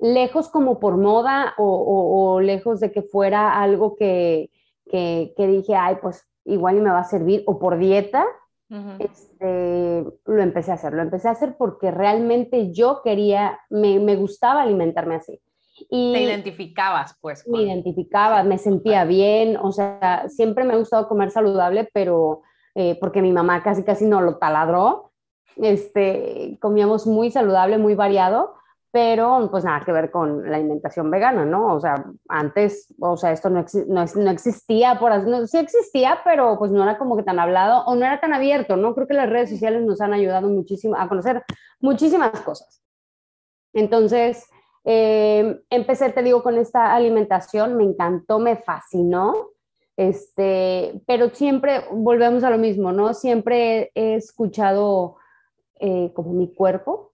[0.00, 4.50] lejos como por moda o, lejos de que fuera algo que,
[4.90, 8.26] que, dije, ay, pues igual y me va a servir, o por dieta,
[8.98, 10.94] este, lo empecé a hacer.
[10.94, 15.40] Lo empecé a hacer porque realmente yo quería, me, me gustaba alimentarme así.
[15.94, 17.46] Y Te identificabas, pues.
[17.46, 22.40] Me identificaba, me sentía bien, o sea, siempre me ha gustado comer saludable, pero
[22.74, 25.12] eh, porque mi mamá casi casi no lo taladró,
[25.56, 28.54] este, comíamos muy saludable, muy variado,
[28.90, 31.74] pero pues nada que ver con la alimentación vegana, ¿no?
[31.74, 36.70] O sea, antes, o sea, esto no, no, existía, por no, sí existía, pero pues
[36.70, 38.94] no era como que tan hablado o no era tan abierto, ¿no?
[38.94, 41.42] Creo que las redes sociales nos han ayudado muchísimo a conocer
[41.80, 42.82] muchísimas cosas.
[43.74, 44.46] Entonces,
[44.84, 49.50] eh, empecé, te digo, con esta alimentación, me encantó, me fascinó,
[49.96, 53.14] este, pero siempre volvemos a lo mismo, ¿no?
[53.14, 55.16] Siempre he escuchado
[55.80, 57.12] eh, como mi cuerpo,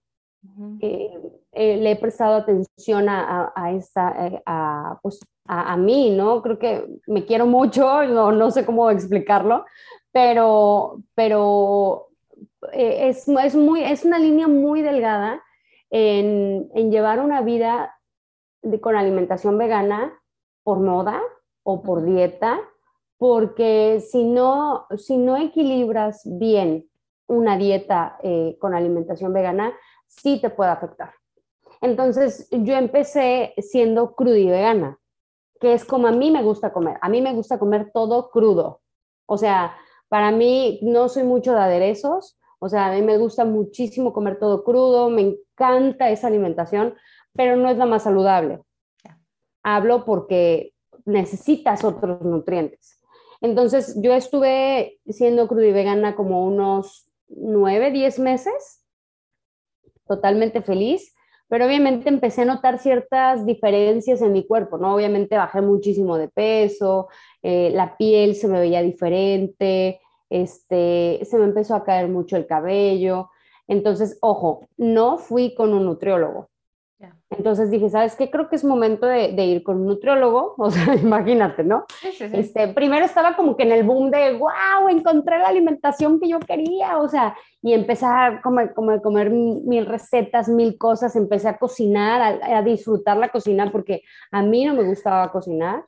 [0.81, 6.43] eh, le he prestado atención a, a, esta, eh, a, pues, a, mí, ¿no?
[6.43, 9.65] Creo que me quiero mucho, no, no sé cómo explicarlo,
[10.13, 12.09] pero, pero
[12.73, 15.43] eh, es, es, muy, es una línea muy delgada
[15.91, 17.99] en, en llevar una vida
[18.63, 20.13] de, con alimentación vegana
[20.63, 21.21] por moda
[21.63, 22.59] o por dieta,
[23.17, 26.89] porque si no, si no equilibras bien
[27.27, 28.19] una dieta
[28.59, 29.75] con alimentación vegana,
[30.07, 31.13] sí te puede afectar.
[31.81, 34.99] Entonces yo empecé siendo cruda y vegana,
[35.61, 36.97] que es como a mí me gusta comer.
[37.01, 38.81] A mí me gusta comer todo crudo.
[39.27, 39.77] O sea,
[40.09, 42.39] para mí no soy mucho de aderezos.
[42.61, 46.95] O sea, a mí me gusta muchísimo comer todo crudo, me encanta esa alimentación,
[47.35, 48.61] pero no es la más saludable.
[49.63, 50.73] Hablo porque
[51.05, 53.01] necesitas otros nutrientes.
[53.41, 58.85] Entonces, yo estuve siendo cruda y vegana como unos nueve, diez meses,
[60.07, 61.15] totalmente feliz
[61.49, 64.95] pero obviamente empecé a notar ciertas diferencias en mi cuerpo, ¿no?
[64.95, 67.09] Obviamente bajé muchísimo de peso,
[67.43, 72.47] eh, la piel se me veía diferente, este, se me empezó a caer mucho el
[72.47, 73.31] cabello.
[73.69, 76.49] Entonces, ojo, no fui con un nutriólogo.
[77.31, 78.31] Entonces dije, ¿sabes qué?
[78.31, 81.85] Creo que es momento de, ir con un nutriólogo, o sea, imagínate, ¿no?
[82.03, 86.41] Este, primero estaba como que en el boom de, wow, encontré la alimentación que yo
[86.41, 92.41] quería, o sea, y empecé a comer, comer mil recetas, mil cosas, empecé a cocinar,
[92.43, 94.03] a, disfrutar la cocina, porque
[94.33, 95.85] a mí no me gustaba cocinar.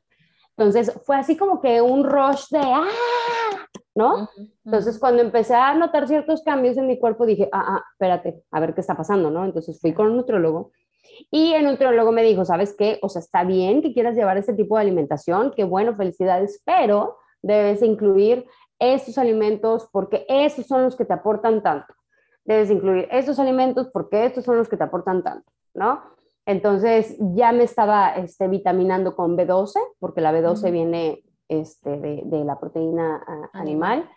[0.57, 2.87] Entonces fue así como que un rush de, ¡ah!
[3.95, 4.31] ¿No?
[4.65, 8.61] Entonces cuando empecé a notar ciertos cambios en mi cuerpo, dije, ah, ah, espérate, a
[8.61, 9.45] ver qué está pasando, ¿no?
[9.45, 10.71] Entonces fui con un nutriólogo
[11.31, 12.99] y el nutriólogo me dijo, ¿sabes qué?
[13.03, 17.19] O sea, está bien que quieras llevar ese tipo de alimentación, qué bueno, felicidades, pero
[17.43, 18.47] debes incluir
[18.79, 21.95] estos alimentos porque esos son los que te aportan tanto.
[22.45, 26.03] Debes incluir estos alimentos porque estos son los que te aportan tanto, ¿no?
[26.47, 32.59] Entonces ya me estaba este, vitaminando con B12, porque la B12 viene este, de, la
[32.59, 34.09] proteína ah, animal.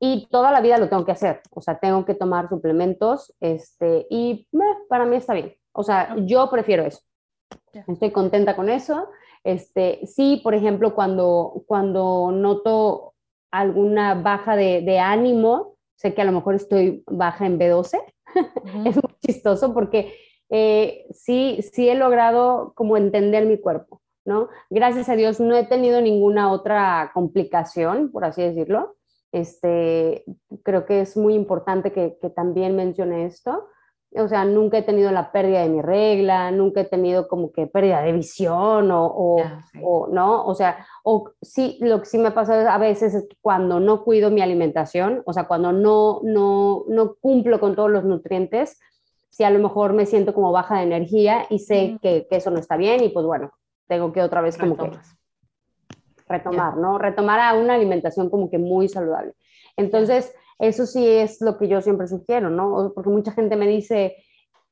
[0.00, 4.06] Y toda la vida lo tengo que hacer, o sea, tengo que tomar suplementos este,
[4.10, 4.46] y
[4.90, 5.54] para mí está bien.
[5.72, 7.00] O sea, yo prefiero eso.
[7.86, 9.08] Estoy contenta con eso.
[9.44, 13.14] Este, sí, por ejemplo, cuando, cuando noto
[13.50, 18.00] alguna baja de, ánimo, sé que a lo mejor estoy baja en B12,
[18.84, 20.14] es muy chistoso porque
[20.50, 24.48] eh, sí, sí he logrado como entender mi cuerpo, ¿no?
[24.70, 28.96] Gracias a Dios no he tenido ninguna otra complicación, por así decirlo.
[29.32, 30.24] Este,
[30.62, 33.68] creo que es muy importante que, que también mencione esto
[34.14, 37.66] o sea, nunca he tenido la pérdida de mi regla, nunca he tenido como que
[37.66, 39.36] pérdida de visión o,
[39.82, 43.80] o, no, o sea, o sí, lo que sí me pasa a veces es cuando
[43.80, 48.78] no cuido mi alimentación, o sea, cuando no, no, no cumplo con todos los nutrientes,
[49.28, 52.50] si a lo mejor me siento como baja de energía y sé que, que, eso
[52.50, 53.52] no está bien y pues bueno,
[53.86, 54.90] tengo que otra vez como que
[56.28, 56.98] retomar, ¿no?
[56.98, 59.34] Retomar a una alimentación como que muy saludable.
[59.76, 62.92] Entonces, eso sí es lo que yo siempre sugiero, ¿no?
[62.94, 64.16] Porque mucha gente me dice,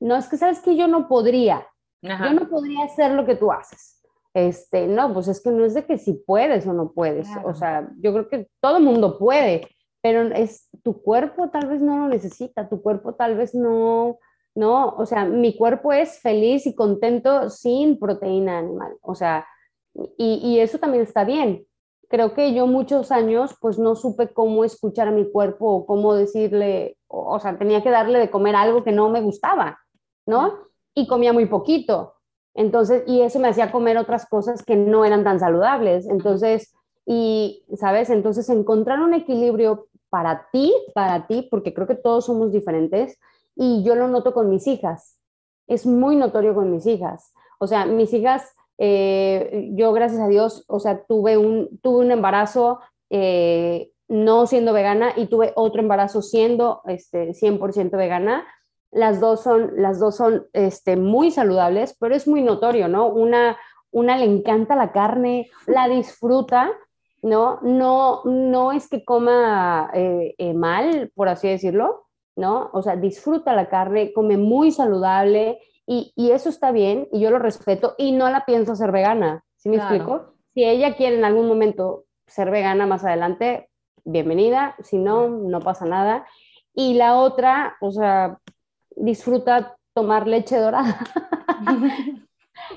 [0.00, 1.66] no, es que sabes que yo no podría,
[2.03, 4.03] yo no podría hacer lo que tú haces.
[4.35, 7.55] Este, no, pues es que no es de que si puedes o no puedes, o
[7.55, 9.68] sea, yo creo que todo el mundo puede,
[10.03, 14.18] pero es tu cuerpo tal vez no lo necesita, tu cuerpo tal vez no,
[14.55, 19.47] no, o sea, mi cuerpo es feliz y contento sin proteína animal, o sea,
[20.17, 21.67] y, y eso también está bien,
[22.09, 26.14] creo que yo muchos años pues no supe cómo escuchar a mi cuerpo o cómo
[26.14, 29.81] decirle, o, sea, tenía que darle de comer algo que no me gustaba,
[30.27, 30.55] ¿no?
[30.95, 32.14] Y comía muy poquito.
[32.55, 36.07] Entonces, y eso me hacía comer otras cosas que no eran tan saludables.
[36.09, 36.73] Entonces,
[37.05, 38.11] y, ¿sabes?
[38.11, 43.19] Entonces, encontrar un equilibrio para ti, para ti, porque creo que todos somos diferentes,
[43.57, 45.19] y yo lo noto con mis hijas.
[45.67, 47.33] Es muy notorio con mis hijas.
[47.59, 52.11] O sea, mis hijas eh, yo, gracias a Dios, o sea, tuve un, tuve un
[52.11, 58.47] embarazo eh, no siendo vegana y tuve otro embarazo siendo este, 100% vegana.
[58.90, 63.09] Las dos son, las dos son este, muy saludables, pero es muy notorio, ¿no?
[63.09, 63.57] Una,
[63.90, 66.71] una le encanta la carne, la disfruta,
[67.23, 67.59] ¿no?
[67.62, 72.04] No, no es que coma eh, mal, por así decirlo,
[72.37, 72.70] ¿no?
[72.73, 77.38] O sea, disfruta la carne, come muy saludable y, eso está bien y yo lo
[77.38, 79.44] respeto y no la pienso ser vegana.
[79.57, 80.35] ¿Sí me explico?
[80.55, 83.70] Si ella quiere en algún momento ser vegana más adelante,
[84.05, 84.77] bienvenida.
[84.83, 86.27] Si no, no pasa nada.
[86.75, 88.38] Y la otra, o sea,
[88.97, 90.99] disfruta tomar leche dorada.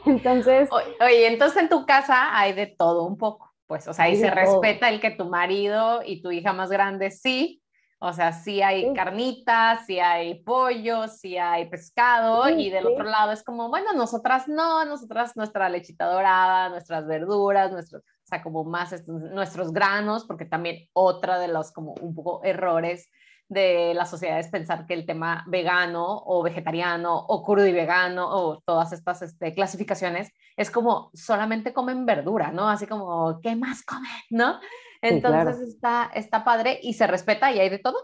[0.05, 0.69] entonces.
[0.71, 3.53] Oye, entonces en tu casa hay de todo un poco.
[3.67, 7.11] Pues, o sea, ahí se respeta el que tu marido y tu hija más grande
[7.11, 7.61] sí
[7.99, 13.31] o sea, sí hay carnitas, sí hay pollo, sí hay pescado y del otro lado
[13.31, 18.63] es como, bueno, nosotras no, nosotras nuestra lechita dorada, nuestras verduras, nuestros, o sea, como
[18.63, 23.09] más nuestros granos, porque también otra de los como un poco errores
[23.49, 28.27] de la sociedad es pensar que el tema vegano o vegetariano o crudo y vegano
[28.29, 32.67] o todas estas este, clasificaciones es como solamente comen verdura, ¿no?
[32.69, 34.59] Así como, ¿qué más comen, no?
[35.01, 37.97] Entonces está, está padre y se respeta y hay de todo.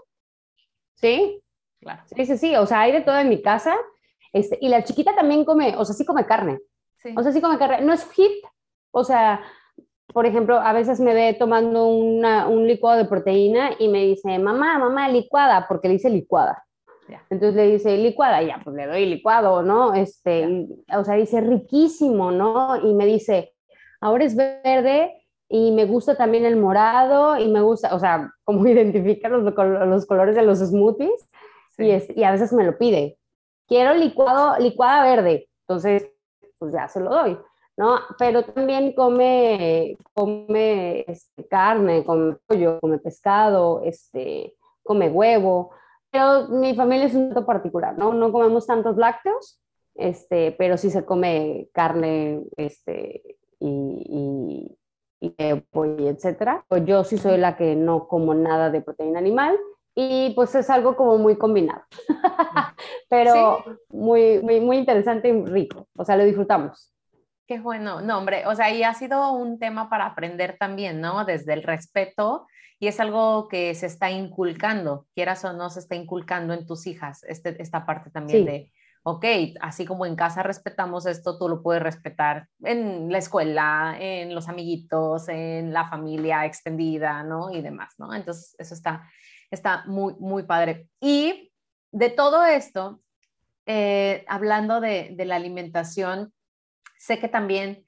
[0.95, 1.41] Sí,
[1.79, 2.03] claro.
[2.15, 3.75] Sí, sí, sí, o sea, hay de todo en mi casa.
[4.31, 6.59] Este, y la chiquita también come, o sea, sí come carne.
[6.97, 7.13] Sí.
[7.17, 7.81] O sea, sí come carne.
[7.81, 8.43] No es hit,
[8.91, 9.41] o sea,
[10.07, 14.37] por ejemplo, a veces me ve tomando una, un licuado de proteína y me dice,
[14.39, 16.63] mamá, mamá, licuada, porque le dice licuada.
[17.29, 19.93] Entonces le dice licuada, y ya, pues le doy licuado, ¿no?
[19.93, 22.77] Este, o sea, dice riquísimo, ¿no?
[22.77, 23.53] Y me dice,
[23.99, 25.22] ahora es verde
[25.53, 30.05] y me gusta también el morado y me gusta, o sea, como identifica los, los
[30.07, 31.29] colores de los smoothies
[31.77, 33.19] y, es, y a veces me lo pide.
[33.67, 36.09] Quiero licuado, licuada verde, entonces
[36.57, 37.37] pues ya se lo doy,
[37.77, 37.99] ¿no?
[38.17, 45.69] Pero también come, come este, carne, come pollo, come pescado, este, come huevo,
[46.09, 48.11] pero mi familia es un poco particular, ¿no?
[48.11, 49.61] No comemos tantos lácteos,
[49.93, 54.77] este, pero sí se come carne, este, y y
[55.31, 56.65] etcétera.
[56.67, 59.57] Pues yo sí soy la que no como nada de proteína animal
[59.95, 61.83] y pues es algo como muy combinado,
[63.09, 66.91] pero muy, muy, muy interesante y rico, o sea, lo disfrutamos.
[67.45, 71.25] Qué bueno, no, hombre, o sea, y ha sido un tema para aprender también, ¿no?
[71.25, 72.47] Desde el respeto,
[72.79, 76.87] y es algo que se está inculcando, quieras o no, se está inculcando en tus
[76.87, 78.71] hijas, este, esta parte también de,
[79.03, 79.25] ok,
[79.59, 84.47] así como en casa respetamos esto, tú lo puedes respetar en la escuela, en los
[84.47, 87.51] amiguitos, en la familia extendida, ¿no?
[87.51, 88.13] Y demás, ¿no?
[88.13, 89.09] Entonces, eso está,
[89.51, 90.87] está muy, muy padre.
[91.01, 91.51] Y
[91.91, 93.01] de todo esto,
[93.65, 96.33] eh, hablando de, la alimentación,
[96.97, 97.85] sé que también,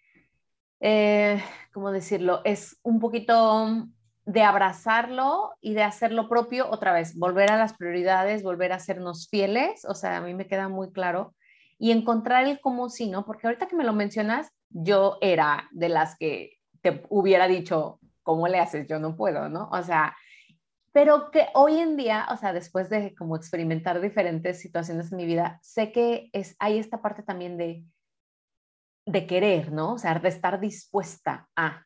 [0.81, 1.41] eh,
[1.73, 2.41] ¿cómo decirlo?
[2.43, 3.87] Es un poquito
[4.25, 8.79] de abrazarlo y de hacer lo propio otra vez, volver a las prioridades, volver a
[8.79, 11.35] sernos fieles, o sea, a mí me queda muy claro,
[11.77, 13.25] y encontrar el cómo sí, ¿no?
[13.25, 18.47] Porque ahorita que me lo mencionas, yo era de las que te hubiera dicho, ¿cómo
[18.47, 18.87] le haces?
[18.87, 19.69] Yo no puedo, ¿no?
[19.71, 20.15] O sea,
[20.91, 25.25] pero que hoy en día, o sea, después de como experimentar diferentes situaciones en mi
[25.25, 27.83] vida, sé que es, hay esta parte también de,
[29.05, 29.93] de querer, ¿no?
[29.93, 31.85] O sea, de estar dispuesta a.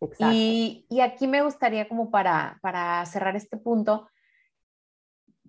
[0.00, 0.34] Exacto.
[0.34, 4.08] Y, y aquí me gustaría como para, para cerrar este punto,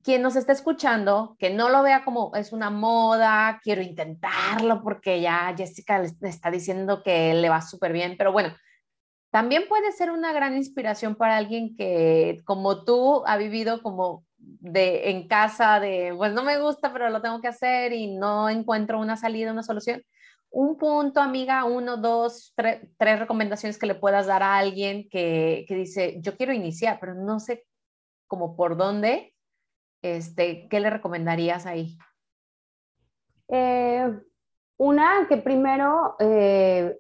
[0.04, 5.20] quien nos está escuchando, que no lo vea como es una moda, quiero intentarlo porque
[5.20, 8.56] ya Jessica le está diciendo que le va súper bien, pero bueno,
[9.32, 15.10] también puede ser una gran inspiración para alguien que, como tú, ha vivido como de
[15.10, 19.00] en casa de, pues no me gusta, pero lo tengo que hacer y no encuentro
[19.00, 20.02] una salida, una solución.
[20.50, 25.76] Un punto, amiga, uno, dos, tres, recomendaciones que le puedas dar a alguien que, que,
[25.76, 27.66] dice, yo quiero iniciar, pero no sé
[28.28, 29.34] cómo por dónde,
[30.02, 31.98] este, ¿qué le recomendarías ahí?
[33.50, 34.10] Eh,
[34.78, 36.98] una, que primero eh,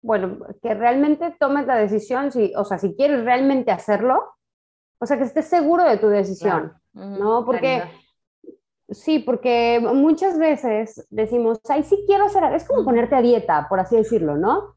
[0.00, 4.34] bueno, que realmente tomes la decisión, si, o sea, si quieres realmente hacerlo,
[5.00, 7.44] o sea, que estés seguro de tu decisión, ¿no?
[7.44, 7.82] Porque,
[8.88, 13.80] sí, porque muchas veces decimos, ay, sí quiero hacer, es como ponerte a dieta, por
[13.80, 14.76] así decirlo, ¿no?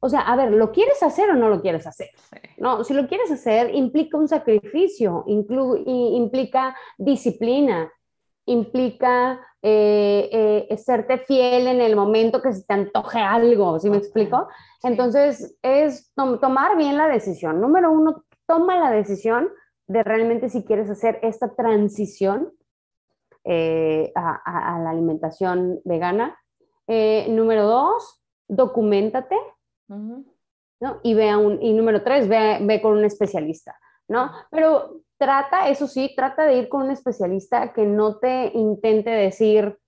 [0.00, 2.08] O sea, a ver, ¿lo quieres hacer o no lo quieres hacer?
[2.56, 7.92] No, si lo quieres hacer, implica un sacrificio, implica disciplina,
[8.46, 13.98] implica eh, eh, serte fiel en el momento que se te antoje algo, ¿sí me
[13.98, 14.48] explico?
[14.82, 17.60] Entonces, es tomar bien la decisión.
[17.60, 19.50] Número uno, toma la decisión
[19.86, 22.52] de realmente si quieres hacer esta transición
[23.44, 26.36] eh, a, la alimentación vegana.
[26.86, 29.36] número dos, documentate,
[29.88, 31.00] ¿no?
[31.02, 34.30] Y, ve un, y número tres, ve, ve con un especialista, ¿no?
[34.50, 39.78] Pero trata, eso sí, trata de ir con un especialista que no te intente decir,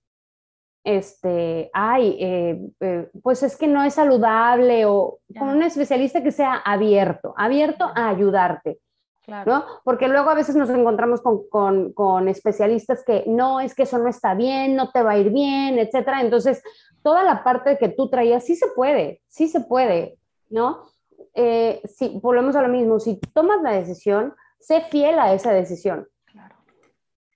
[0.84, 6.32] este, ay, eh, eh, pues es que no es saludable o con un especialista que
[6.32, 8.78] sea abierto, abierto a ayudarte.
[9.26, 9.64] ¿No?
[9.84, 14.08] Porque luego a veces nos encontramos con, con, especialistas que no, es que eso no
[14.08, 16.20] está bien, no te va a ir bien, etcétera.
[16.20, 16.62] Entonces,
[17.02, 20.18] toda la parte que tú traías, sí se puede, sí se puede,
[20.50, 20.82] ¿no?
[21.34, 26.08] Eh, si volvemos a lo mismo, si tomas la decisión, sé fiel a esa decisión.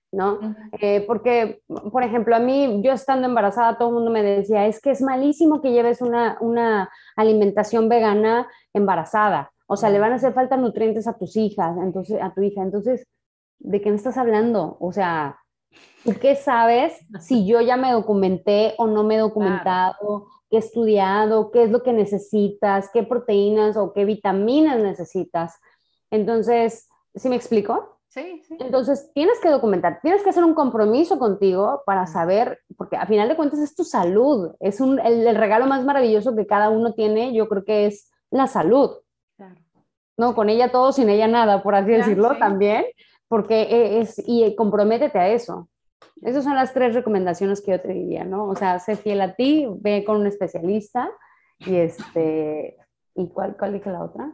[0.09, 0.39] ¿No?
[0.79, 4.81] Eh, porque, por ejemplo, a mí, yo estando embarazada, todo el mundo me decía, es
[4.81, 9.51] que es malísimo que lleves una, una alimentación vegana embarazada.
[9.67, 12.61] O sea, le van a hacer falta nutrientes a tus hijas, entonces, a tu hija.
[12.61, 13.05] Entonces,
[13.59, 14.77] ¿de qué me estás hablando?
[14.79, 15.37] O sea,
[16.03, 20.27] ¿tú qué sabes si yo ya me documenté o no me he documentado?
[20.49, 21.51] ¿Qué he estudiado?
[21.51, 22.89] ¿Qué es lo que necesitas?
[22.91, 25.59] ¿Qué proteínas o qué vitaminas necesitas?
[26.09, 27.99] Entonces, ¿Sí me explico?
[28.07, 28.57] Sí, sí.
[28.59, 33.27] Entonces, tienes que documentar, tienes que hacer un compromiso contigo para saber, porque a final
[33.27, 37.33] de cuentas es tu salud, es un, el, regalo más maravilloso que cada uno tiene,
[37.33, 38.91] yo creo que es la salud.
[40.17, 42.85] No, con ella todo, sin ella nada, por así decirlo también,
[43.27, 45.69] porque e, es, y comprométete a eso.
[46.23, 48.47] Esas son las tres recomendaciones que yo te diría, ¿no?
[48.47, 51.09] O sea, sé fiel a ti, ve con un especialista
[51.59, 52.77] y este,
[53.15, 54.31] ¿y cuál, cuál dije la otra?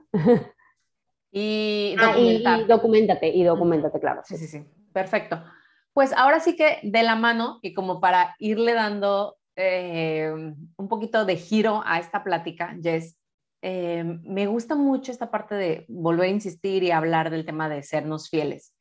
[1.36, 4.22] Y, ah, y, documentate, y documentate, claro.
[4.24, 4.64] Sí, sí, sí.
[4.94, 5.44] Perfecto.
[5.92, 11.26] Pues ahora sí que de la mano y como para irle dando eh, un poquito
[11.26, 13.18] de giro a esta plática, Jess,
[13.66, 17.82] eh, me gusta mucho esta parte de volver a insistir y hablar del tema de
[17.82, 18.76] sernos fieles.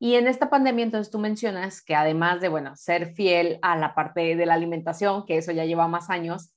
[0.00, 3.94] Y en esta pandemia, entonces tú mencionas que además de, bueno, ser fiel a la
[3.94, 6.52] parte de la alimentación, que eso ya lleva más años,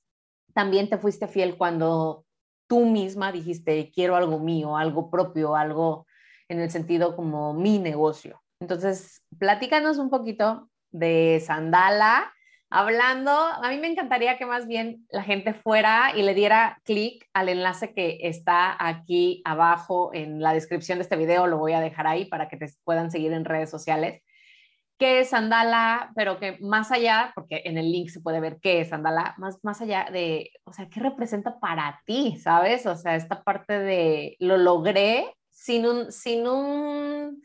[0.54, 2.24] también te fuiste fiel cuando
[2.66, 6.08] tú misma dijiste, quiero algo mío, algo propio, algo
[6.48, 8.42] en el sentido como mi negocio.
[8.60, 12.32] Entonces, platícanos un poquito de Sandala,
[12.70, 17.28] hablando, a mí me encantaría que más bien la gente fuera y le diera clic
[17.32, 21.80] al enlace que está aquí abajo en la descripción de este video, lo voy a
[21.80, 24.22] dejar ahí para que te puedan seguir en redes sociales
[24.98, 28.80] qué es Sandala, pero que más allá, porque en el link se puede ver qué
[28.80, 32.84] es Sandala, más, más allá de, o sea, qué representa para ti, ¿sabes?
[32.86, 37.42] O sea, esta parte de lo logré sin un, sin un,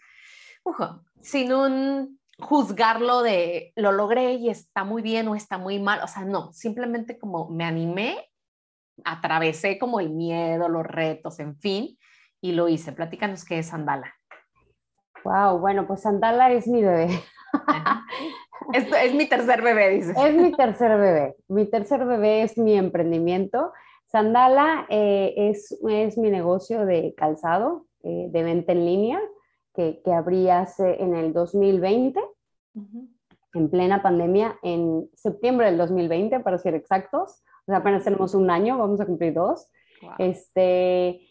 [1.21, 6.07] sin un juzgarlo de lo logré y está muy bien o está muy mal, o
[6.07, 8.29] sea, no, simplemente como me animé,
[9.03, 11.97] atravesé como el miedo, los retos, en fin,
[12.41, 12.91] y lo hice.
[12.91, 14.13] Platícanos qué es Sandala.
[15.23, 17.09] Wow, bueno, pues Sandala es mi bebé.
[18.73, 20.13] es, mi tercer bebé, dice.
[20.17, 21.35] Es mi tercer bebé.
[21.47, 23.71] Mi tercer bebé es mi emprendimiento.
[24.05, 29.19] Sandala eh, es, es, mi negocio de calzado, eh, de venta en línea,
[29.73, 32.19] que, que abrí hace en el 2020,
[33.53, 37.43] en plena pandemia, en septiembre del 2020, para ser exactos.
[37.65, 39.67] O sea, apenas tenemos un año, vamos a cumplir dos.
[40.17, 41.21] Este,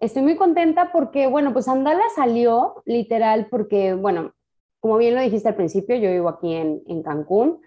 [0.00, 4.32] Estoy muy contenta porque, bueno, pues Andala salió literal porque, bueno,
[4.80, 7.60] como bien lo dijiste al principio, yo vivo aquí en, en Cancún,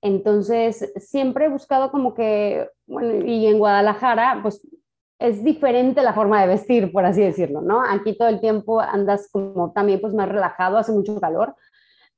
[0.00, 4.66] entonces siempre he buscado como que, bueno, y en Guadalajara, pues
[5.18, 7.82] es diferente la forma de vestir, por así decirlo, ¿no?
[7.82, 11.54] Aquí todo el tiempo andas como también pues más relajado, hace mucho calor,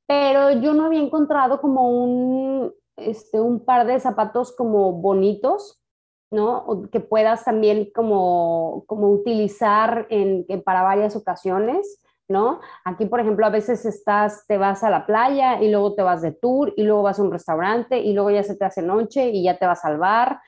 [0.06, 5.82] pero yo no había encontrado como un, este, un par de zapatos como bonitos,
[6.30, 6.88] ¿no?
[6.90, 12.60] que puedas también como, como utilizar en, para varias ocasiones, ¿no?
[12.84, 16.22] Aquí, por ejemplo, a veces estás, te vas a la playa y luego te vas
[16.22, 19.28] de tour y luego vas a un restaurante y luego ya se te hace noche
[19.28, 20.40] y ya te vas al bar.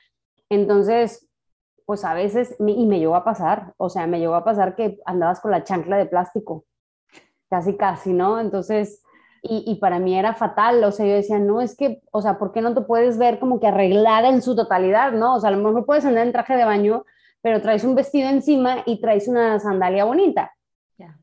[0.49, 1.29] Entonces,
[1.85, 4.99] pues a veces, y me llegó a pasar, o sea, me llegó a pasar que
[5.05, 6.65] andabas con la chancla de plástico,
[7.49, 8.41] casi, casi, ¿no?
[8.41, 9.03] Entonces,
[9.49, 12.53] y, para mí era fatal, o sea, yo decía, no, es que, o sea, ¿por
[12.53, 15.35] qué no te puedes ver como que arreglada en su totalidad, no?
[15.37, 17.05] O sea, a lo mejor puedes andar en traje de baño,
[17.43, 20.53] pero traes un vestido encima y traes una sandalia bonita.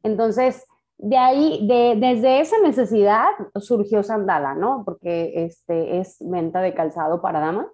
[0.03, 0.65] Entonces,
[0.97, 4.83] de ahí, de, desde esa necesidad surgió Sandala, ¿no?
[4.85, 7.67] Porque este es venta de calzado para dama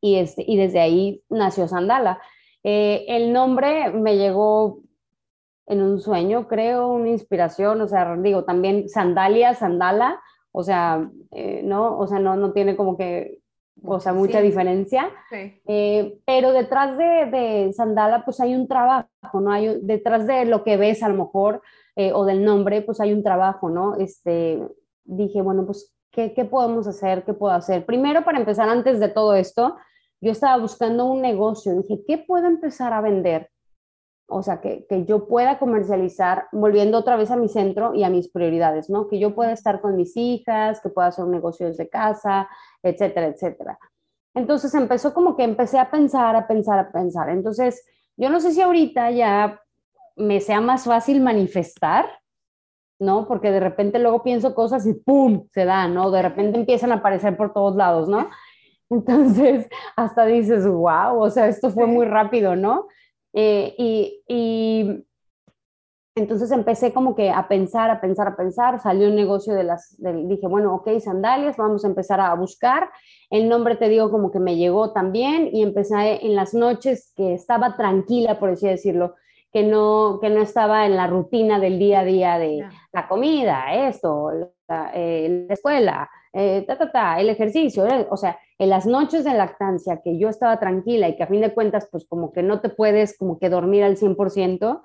[0.00, 2.20] y, este, y desde ahí nació Sandala.
[2.62, 4.80] Eh, el nombre me llegó
[5.66, 10.20] en un sueño, creo, una inspiración, o sea, digo, también sandalia, sandala,
[10.52, 11.98] o sea, eh, ¿no?
[11.98, 13.40] O sea, no, no tiene como que,
[13.82, 15.10] o sea, mucha diferencia.
[15.66, 19.50] Eh, pero detrás de, de, sandala, pues hay un trabajo, ¿no?
[19.50, 21.62] Hay, detrás de lo que ves a lo mejor,
[21.96, 23.96] eh, o del nombre, pues hay un trabajo, ¿no?
[23.96, 24.60] Este,
[25.04, 27.24] dije, bueno, pues, ¿qué, ¿qué podemos hacer?
[27.24, 27.86] ¿Qué puedo hacer?
[27.86, 29.76] Primero, para empezar, antes de todo esto,
[30.20, 33.50] yo estaba buscando un negocio, dije, ¿qué puedo empezar a vender?
[34.26, 38.28] O sea, que, yo pueda comercializar, volviendo otra vez a mi centro y a mis
[38.28, 39.08] prioridades, ¿no?
[39.08, 42.48] Que yo pueda estar con mis hijas, que pueda hacer un negocio desde casa,
[42.82, 43.78] etcétera, etcétera.
[44.34, 47.28] Entonces empezó como que empecé a pensar, a pensar, a pensar.
[47.28, 47.84] Entonces,
[48.16, 49.60] yo no sé si ahorita ya
[50.16, 52.06] me sea más fácil manifestar,
[52.98, 53.26] ¿no?
[53.26, 55.46] Porque de repente luego pienso cosas y ¡pum!
[55.52, 56.10] se da, ¿no?
[56.10, 58.28] De repente empiezan a aparecer por todos lados, ¿no?
[58.90, 62.86] Entonces, hasta dices, wow, o sea, esto fue muy rápido, ¿no?
[63.34, 63.74] Eh,
[64.26, 65.04] y,
[66.16, 69.96] entonces empecé como que a pensar, a pensar, a pensar, salió un negocio de las,
[69.98, 72.88] dije, bueno, ok, sandalias, vamos a empezar a buscar.
[73.30, 77.34] El nombre, te digo, como que me llegó también y empecé en las noches que
[77.34, 79.16] estaba tranquila, por así decirlo,
[79.54, 83.72] que no, que no estaba en la rutina del día a día de la comida,
[83.72, 84.32] esto,
[84.66, 89.22] la, eh, la escuela, eh, ta, ta, ta, el ejercicio, o sea, en las noches
[89.22, 92.42] de lactancia que yo estaba tranquila y que a fin de cuentas, pues como que
[92.42, 94.82] no te puedes como que dormir al 100%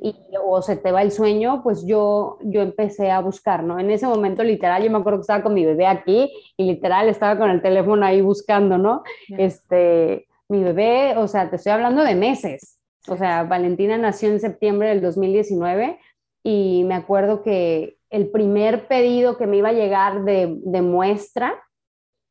[0.00, 3.78] y, o se te va el sueño, pues yo, yo empecé a buscar, ¿no?
[3.78, 7.10] En ese momento, literal, yo me acuerdo que estaba con mi bebé aquí y literal
[7.10, 9.02] estaba con el teléfono ahí buscando, ¿no?
[9.28, 12.75] Este, mi bebé, o sea, te estoy hablando de meses.
[13.08, 15.98] O sea, Valentina nació en septiembre del 2019
[16.42, 20.46] y me acuerdo que el primer pedido que me iba a llegar de,
[20.82, 21.54] muestra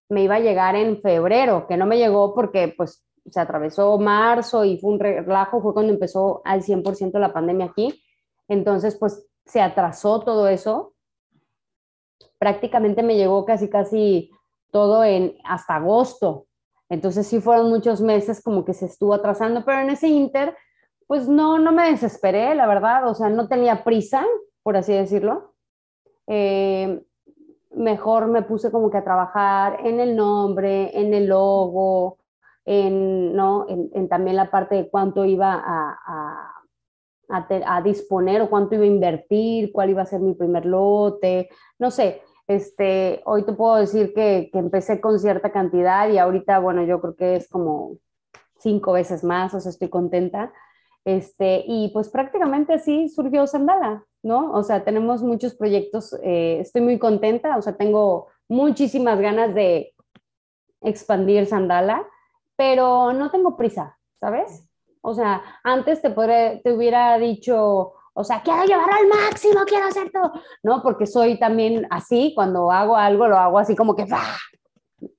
[0.10, 4.64] me iba a llegar en febrero, que no me llegó porque pues se atravesó marzo
[4.64, 8.04] y fue un relajo, fue cuando empezó al 100% la pandemia aquí.
[8.48, 10.94] Entonces, pues se atrasó todo eso.
[12.38, 14.30] Prácticamente me llegó casi, casi
[14.72, 16.46] todo en hasta agosto.
[16.90, 20.56] Entonces sí fueron muchos meses como que se estuvo atrasando, pero en ese inter,
[21.08, 24.26] pues no, no me desesperé, la verdad, o sea, no tenía prisa,
[24.64, 25.54] por así decirlo.
[26.28, 27.04] Eh,
[27.76, 32.18] mejor me puse como que a trabajar en el nombre, en el logo,
[32.66, 33.68] en, ¿no?
[33.70, 36.52] en, también la parte de cuánto iba a,
[37.30, 41.50] a, disponer o cuánto iba a invertir, cuál iba a ser mi primer lote,
[41.80, 42.22] no sé.
[42.48, 47.02] Este, hoy te puedo decir que, que empecé con cierta cantidad y ahorita, bueno, yo
[47.02, 47.98] creo que es como
[48.60, 50.54] cinco veces más, o sea, estoy contenta.
[51.06, 54.52] Este, y pues prácticamente así surgió Sandala, ¿no?
[54.54, 59.94] O sea, tenemos muchos proyectos, eh, estoy muy contenta, o sea, tengo muchísimas ganas de
[60.82, 62.08] expandir Sandala,
[62.56, 64.68] pero no tengo prisa, ¿sabes?
[65.02, 70.10] O sea, antes te, te hubiera dicho, o sea, quiero llevar al máximo, quiero hacer
[70.12, 70.32] todo,
[70.64, 70.82] ¿no?
[70.82, 74.38] Porque soy también así, cuando hago algo lo hago así como que, ¡bah!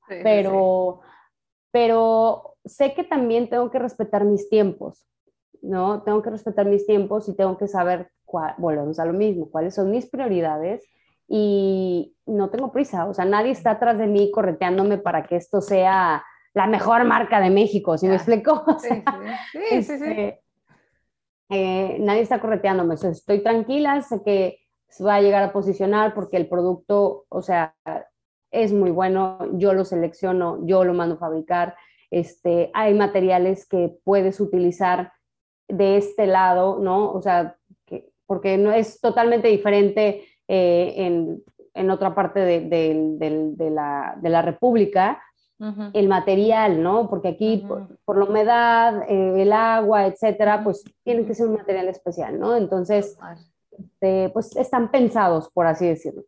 [0.09, 1.01] pero,
[1.71, 5.07] pero sé que también tengo que respetar mis tiempos,
[5.67, 6.03] ¿no?
[6.03, 8.11] Tengo que respetar mis tiempos y tengo que saber,
[8.59, 10.85] volvemos a lo mismo, cuáles son mis prioridades
[11.29, 15.61] y no tengo prisa, o sea, nadie está atrás de mí correteándome para que esto
[15.61, 18.65] sea la mejor marca de México, ¿sí me explico?
[18.79, 18.89] sí,
[19.53, 20.41] sí, sí, este,
[21.51, 25.53] eh, nadie está correteándome, o sea, estoy tranquila, sé que se va a llegar a
[25.53, 27.75] posicionar porque el producto, o sea,
[28.51, 31.75] es muy bueno, yo lo selecciono, yo lo mando a fabricar,
[32.11, 35.13] este, hay materiales que puedes utilizar
[35.69, 37.13] de este lado, ¿no?
[37.13, 41.43] O sea, que, porque no es totalmente diferente eh, en,
[41.75, 45.23] en, otra parte de, de, de, la, de la República,
[45.95, 47.09] el material, ¿no?
[47.09, 47.67] Porque aquí,
[48.05, 52.57] por, la humedad, eh, el agua, etcétera, pues tiene que ser un material especial, ¿no?
[52.57, 53.17] Entonces,
[53.71, 56.25] este, pues están pensados, por así decirlo.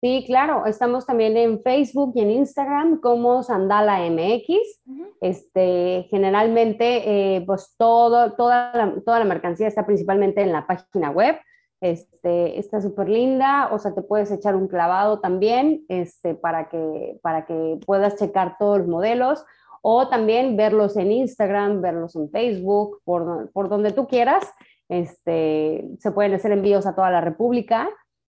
[0.00, 4.82] Sí, claro, estamos también en Facebook y en Instagram como Sandala MX.
[5.20, 11.10] este, generalmente, eh, pues todo, toda, la, toda la mercancía está principalmente en la página
[11.10, 11.36] web.
[11.80, 17.18] Este, está súper linda, o sea, te puedes echar un clavado también este, para, que,
[17.22, 19.44] para que puedas checar todos los modelos
[19.82, 24.44] o también verlos en Instagram, verlos en Facebook, por, por donde tú quieras.
[24.88, 27.88] Este, se pueden hacer envíos a toda la República.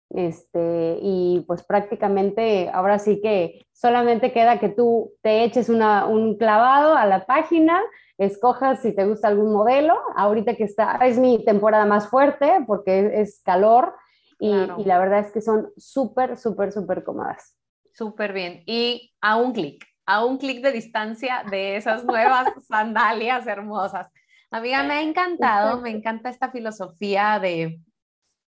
[0.10, 6.96] Este, y pues prácticamente ahora sí que solamente queda que tú te eches un clavado
[6.96, 7.82] a la página,
[8.18, 9.96] escojas si te gusta algún modelo.
[10.16, 13.94] Ahorita que está, es mi temporada más fuerte porque es, calor
[14.40, 17.56] y, y, la verdad es que son súper, súper, súper cómodas.
[17.94, 18.64] Súper bien.
[18.66, 24.08] Y a un clic, a un clic de distancia de esas nuevas sandalias hermosas.
[24.52, 27.80] Amiga, me ha encantado, me encanta esta filosofía de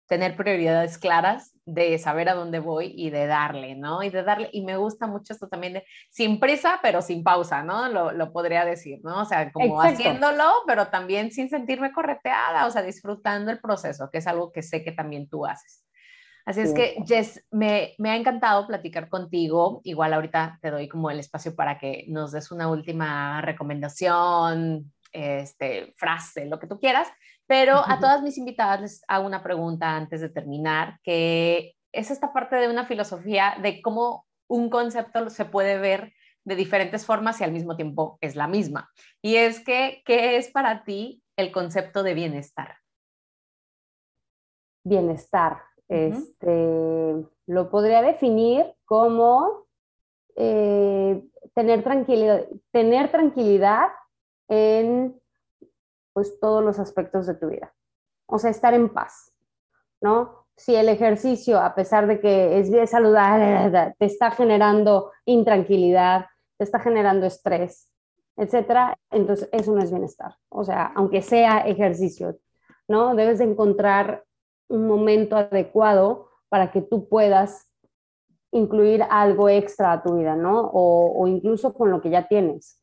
[0.07, 4.01] tener prioridades claras, de saber a dónde voy y de darle, ¿no?
[4.01, 7.61] Y de darle, y me gusta mucho esto también de sin prisa, pero sin pausa,
[7.61, 7.89] ¿no?
[7.89, 9.21] Lo, lo podría decir, ¿no?
[9.21, 14.19] O sea, como haciéndolo, pero también sin sentirme correteada, o sea, disfrutando el proceso, que
[14.19, 15.83] es algo que sé que también tú haces.
[16.45, 19.81] Así es que, Jess, me, me, ha encantado platicar contigo.
[19.83, 25.93] Igual ahorita te doy como el espacio para que nos des una última recomendación, este,
[25.97, 27.09] frase, lo que tú quieras.
[27.47, 32.33] Pero a todas mis invitadas les hago una pregunta antes de terminar, que es esta
[32.33, 37.43] parte de una filosofía de cómo un concepto se puede ver de diferentes formas y
[37.43, 38.89] al mismo tiempo es la misma.
[39.21, 42.77] Y es que, ¿qué es para ti el concepto de bienestar?
[44.83, 45.63] Bienestar.
[45.89, 49.67] este, lo podría definir como
[50.35, 51.23] eh,
[51.53, 53.87] tener, tranquilidad, tener tranquilidad
[54.49, 55.19] en
[56.17, 57.75] pues todos los aspectos de tu vida.
[58.25, 59.35] O sea, estar en paz,
[60.01, 60.47] ¿no?
[60.55, 66.25] Si el ejercicio, a pesar de que es bien saludable, te está generando intranquilidad,
[66.57, 67.93] te está generando estrés,
[68.35, 70.33] etcétera, entonces eso no es bienestar.
[70.49, 72.39] O sea, aunque sea ejercicio,
[72.87, 73.13] ¿no?
[73.13, 74.25] Debes de encontrar
[74.69, 77.69] un momento adecuado para que tú puedas
[78.49, 80.67] incluir algo extra a tu vida, ¿no?
[80.73, 82.76] O incluso con lo que ya tienes.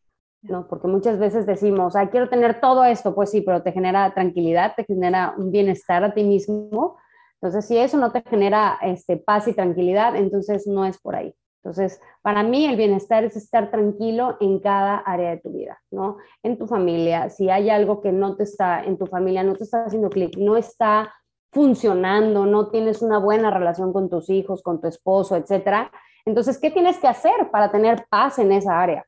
[0.45, 0.67] ¿No?
[0.69, 4.85] Porque muchas veces decimos, quiero tener todo esto, pues sí, pero te genera tranquilidad, te
[4.85, 6.97] genera un bienestar a ti mismo.
[7.41, 11.35] Entonces, si eso no te genera este, paz y tranquilidad, entonces no es por ahí.
[11.63, 16.19] Entonces, para mí el bienestar es estar tranquilo en cada área de tu vida, ¿no?
[16.43, 19.65] En tu familia, si hay algo que no te está, en tu familia no te
[19.65, 21.15] está haciendo clic, no está
[21.53, 25.91] funcionando, no tienes una buena relación con tus hijos, con tu esposo, etcétera.
[26.27, 29.07] Entonces, ¿qué tienes que hacer para tener paz en esa área?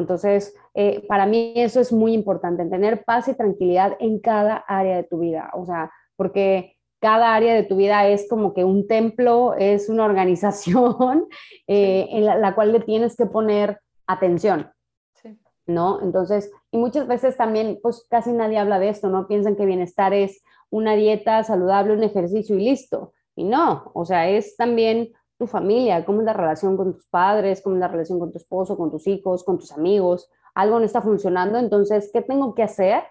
[0.00, 4.96] Entonces, eh, para mí eso es muy importante, tener paz y tranquilidad en cada área
[4.96, 8.86] de tu vida, o sea, porque cada área de tu vida es como que un
[8.86, 11.28] templo, es una organización
[11.66, 14.70] eh, en la, cual le tienes que poner atención,
[15.66, 16.02] ¿no?
[16.02, 19.28] Entonces, y muchas veces también, pues casi nadie habla de esto, ¿no?
[19.28, 23.12] Piensan que bienestar es una dieta saludable, un ejercicio y listo.
[23.36, 27.62] Y no, o sea, es también tu familia, cómo es la relación con tus padres,
[27.62, 30.28] cómo es la relación con tu esposo, con tus hijos, con tus amigos.
[30.54, 33.04] Algo no está funcionando, entonces, ¿qué tengo que hacer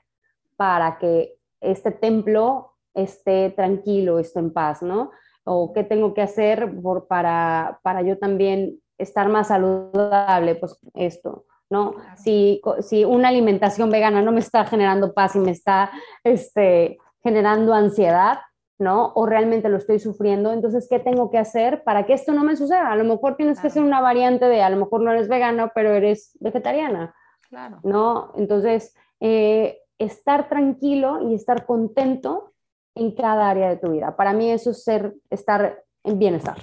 [0.57, 5.11] para que este templo esté tranquilo, esté en paz, ¿no?
[5.45, 11.45] O qué tengo que hacer por, para, para yo también estar más saludable, pues esto,
[11.69, 11.93] ¿no?
[12.17, 15.91] Si, si una alimentación vegana no me está generando paz y me está
[16.23, 18.39] este, generando ansiedad,
[18.79, 19.11] ¿no?
[19.15, 22.55] O realmente lo estoy sufriendo, entonces, ¿qué tengo que hacer para que esto no me
[22.55, 22.91] suceda?
[22.91, 25.71] A lo mejor tienes que ser una variante de, a lo mejor no eres vegano,
[25.73, 27.15] pero eres vegetariana,
[27.49, 27.79] claro.
[27.83, 28.31] ¿no?
[28.35, 32.53] Entonces, eh, estar tranquilo y estar contento
[32.93, 34.15] en cada área de tu vida.
[34.15, 36.57] Para mí eso es ser, estar en bienestar.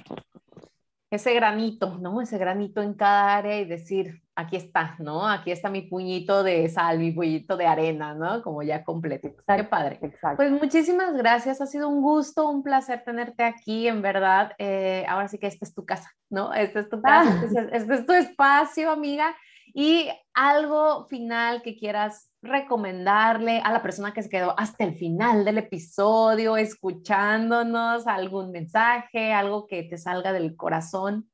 [1.15, 2.21] Ese granito, ¿no?
[2.21, 5.27] Ese granito en cada área y decir, aquí está, ¿no?
[5.27, 8.43] Aquí está mi puñito de sal, mi puñito de arena, ¿no?
[8.43, 9.29] Como ya completo.
[9.47, 9.99] Qué padre.
[10.03, 10.37] Exacto.
[10.37, 14.53] Pues muchísimas gracias, ha sido un gusto, un placer tenerte aquí, en verdad.
[14.59, 16.53] Eh, ahora sí que esta es tu casa, ¿no?
[16.53, 17.45] Esta es tu casa, ah.
[17.45, 19.35] este, este es tu espacio, amiga.
[19.73, 25.45] Y algo final que quieras recomendarle a la persona que se quedó hasta el final
[25.45, 31.29] del episodio, escuchándonos, algún mensaje, algo que te salga del corazón.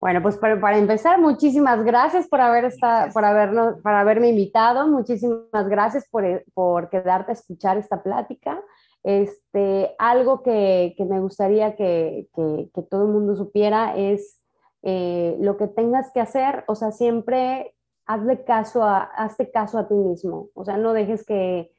[0.00, 5.68] Bueno, pues para, empezar, muchísimas gracias por, haber estado, por, habernos, por haberme invitado, muchísimas
[5.68, 8.62] gracias por, por quedarte a escuchar esta plática.
[9.02, 14.42] Este, algo que, que me gustaría que, que, que, todo el mundo supiera es
[14.82, 17.75] eh, lo que tengas que hacer, o sea, siempre
[18.06, 21.72] hazle caso a, hazte caso a ti mismo, o sea, no dejes que,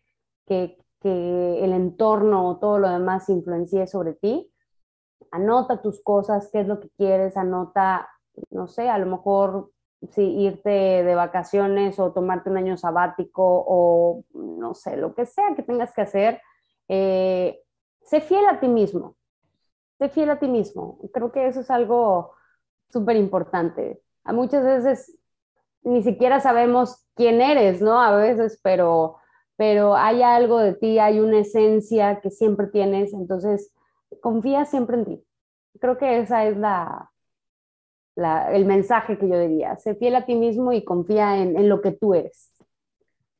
[0.45, 4.51] que, que el entorno o todo lo demás influencie sobre ti.
[5.31, 8.09] Anota tus cosas, qué es lo que quieres, anota,
[8.49, 9.71] no sé, a lo mejor
[10.11, 15.55] sí, irte de vacaciones o tomarte un año sabático o no sé, lo que sea
[15.55, 16.41] que tengas que hacer,
[16.87, 17.61] eh,
[18.03, 19.15] sé fiel a ti mismo,
[19.97, 20.99] sé fiel a ti mismo.
[21.13, 22.33] Creo que eso es algo
[22.89, 24.01] súper importante.
[24.25, 25.17] Muchas veces
[25.83, 28.01] ni siquiera sabemos quién eres, ¿no?
[28.01, 29.17] A veces, pero,
[29.55, 33.71] pero hay algo de ti, hay una esencia que siempre tienes, entonces
[34.21, 35.23] confía siempre en ti.
[35.79, 37.11] Creo que esa es la,
[38.51, 39.77] el mensaje que yo diría.
[39.77, 42.51] Sé fiel a ti mismo y confía en, en lo que tú eres.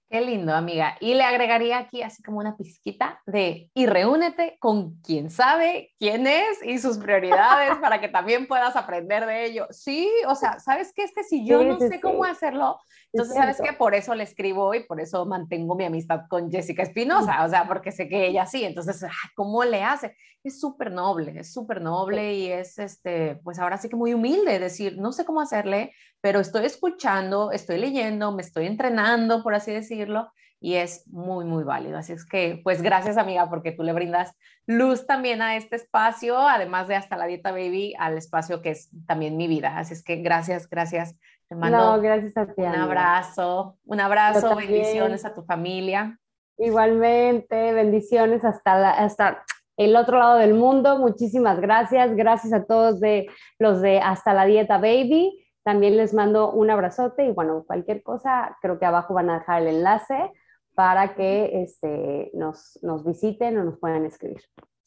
[0.09, 0.95] Qué lindo, amiga.
[1.01, 6.27] Y le agregaría aquí así como una pizquita de y reúnete con quien sabe quién
[6.27, 9.67] es y sus prioridades para que también puedas aprender de ello.
[9.69, 11.03] Sí, o sea, ¿sabes qué?
[11.03, 12.79] Este si yo no sé cómo hacerlo,
[13.11, 16.83] entonces sabes que por eso le escribo y por eso mantengo mi amistad con Jessica
[16.83, 19.05] Espinosa, o sea, porque sé que ella sí, entonces,
[19.35, 20.15] ¿cómo le hace?
[20.43, 24.59] Es súper noble, es súper noble y es, este, pues ahora sí que muy humilde
[24.59, 25.93] decir, no sé cómo hacerle,
[26.27, 31.63] pero estoy escuchando, estoy leyendo, me estoy entrenando, por así decirlo, y es muy, muy
[31.63, 31.97] válido.
[31.97, 36.37] Así es que, pues gracias amiga, porque tú le brindas luz también a este espacio,
[36.37, 39.77] además de hasta la dieta baby, al espacio que es también mi vida.
[39.77, 41.15] Así es que gracias, gracias.
[41.47, 46.19] Te mando gracias a ti, un abrazo, un abrazo, bendiciones a tu familia.
[46.57, 49.45] Igualmente, bendiciones hasta, hasta
[49.77, 50.99] el otro lado del mundo.
[50.99, 52.13] Muchísimas gracias.
[52.17, 53.27] Gracias a todos de
[53.59, 55.46] los de Hasta la Dieta Baby.
[55.67, 59.63] También les mando un abrazote y bueno, cualquier cosa, creo que abajo van a dejar
[59.63, 60.31] el enlace
[60.75, 64.43] para que este, nos, nos visiten o nos puedan escribir.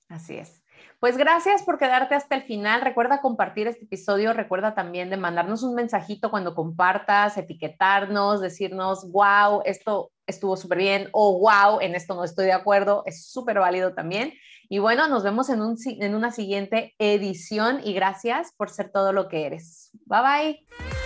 [0.08, 0.64] Así es.
[0.98, 2.80] Pues gracias por quedarte hasta el final.
[2.80, 4.32] Recuerda compartir este episodio.
[4.32, 11.08] Recuerda también de mandarnos un mensajito cuando compartas, etiquetarnos, decirnos, wow, esto estuvo súper bien
[11.12, 13.02] o wow, en esto no estoy de acuerdo.
[13.04, 14.32] Es súper válido también.
[14.72, 19.12] Y bueno, nos vemos en, un, en una siguiente edición y gracias por ser todo
[19.12, 19.90] lo que eres.
[20.06, 20.99] Bye bye.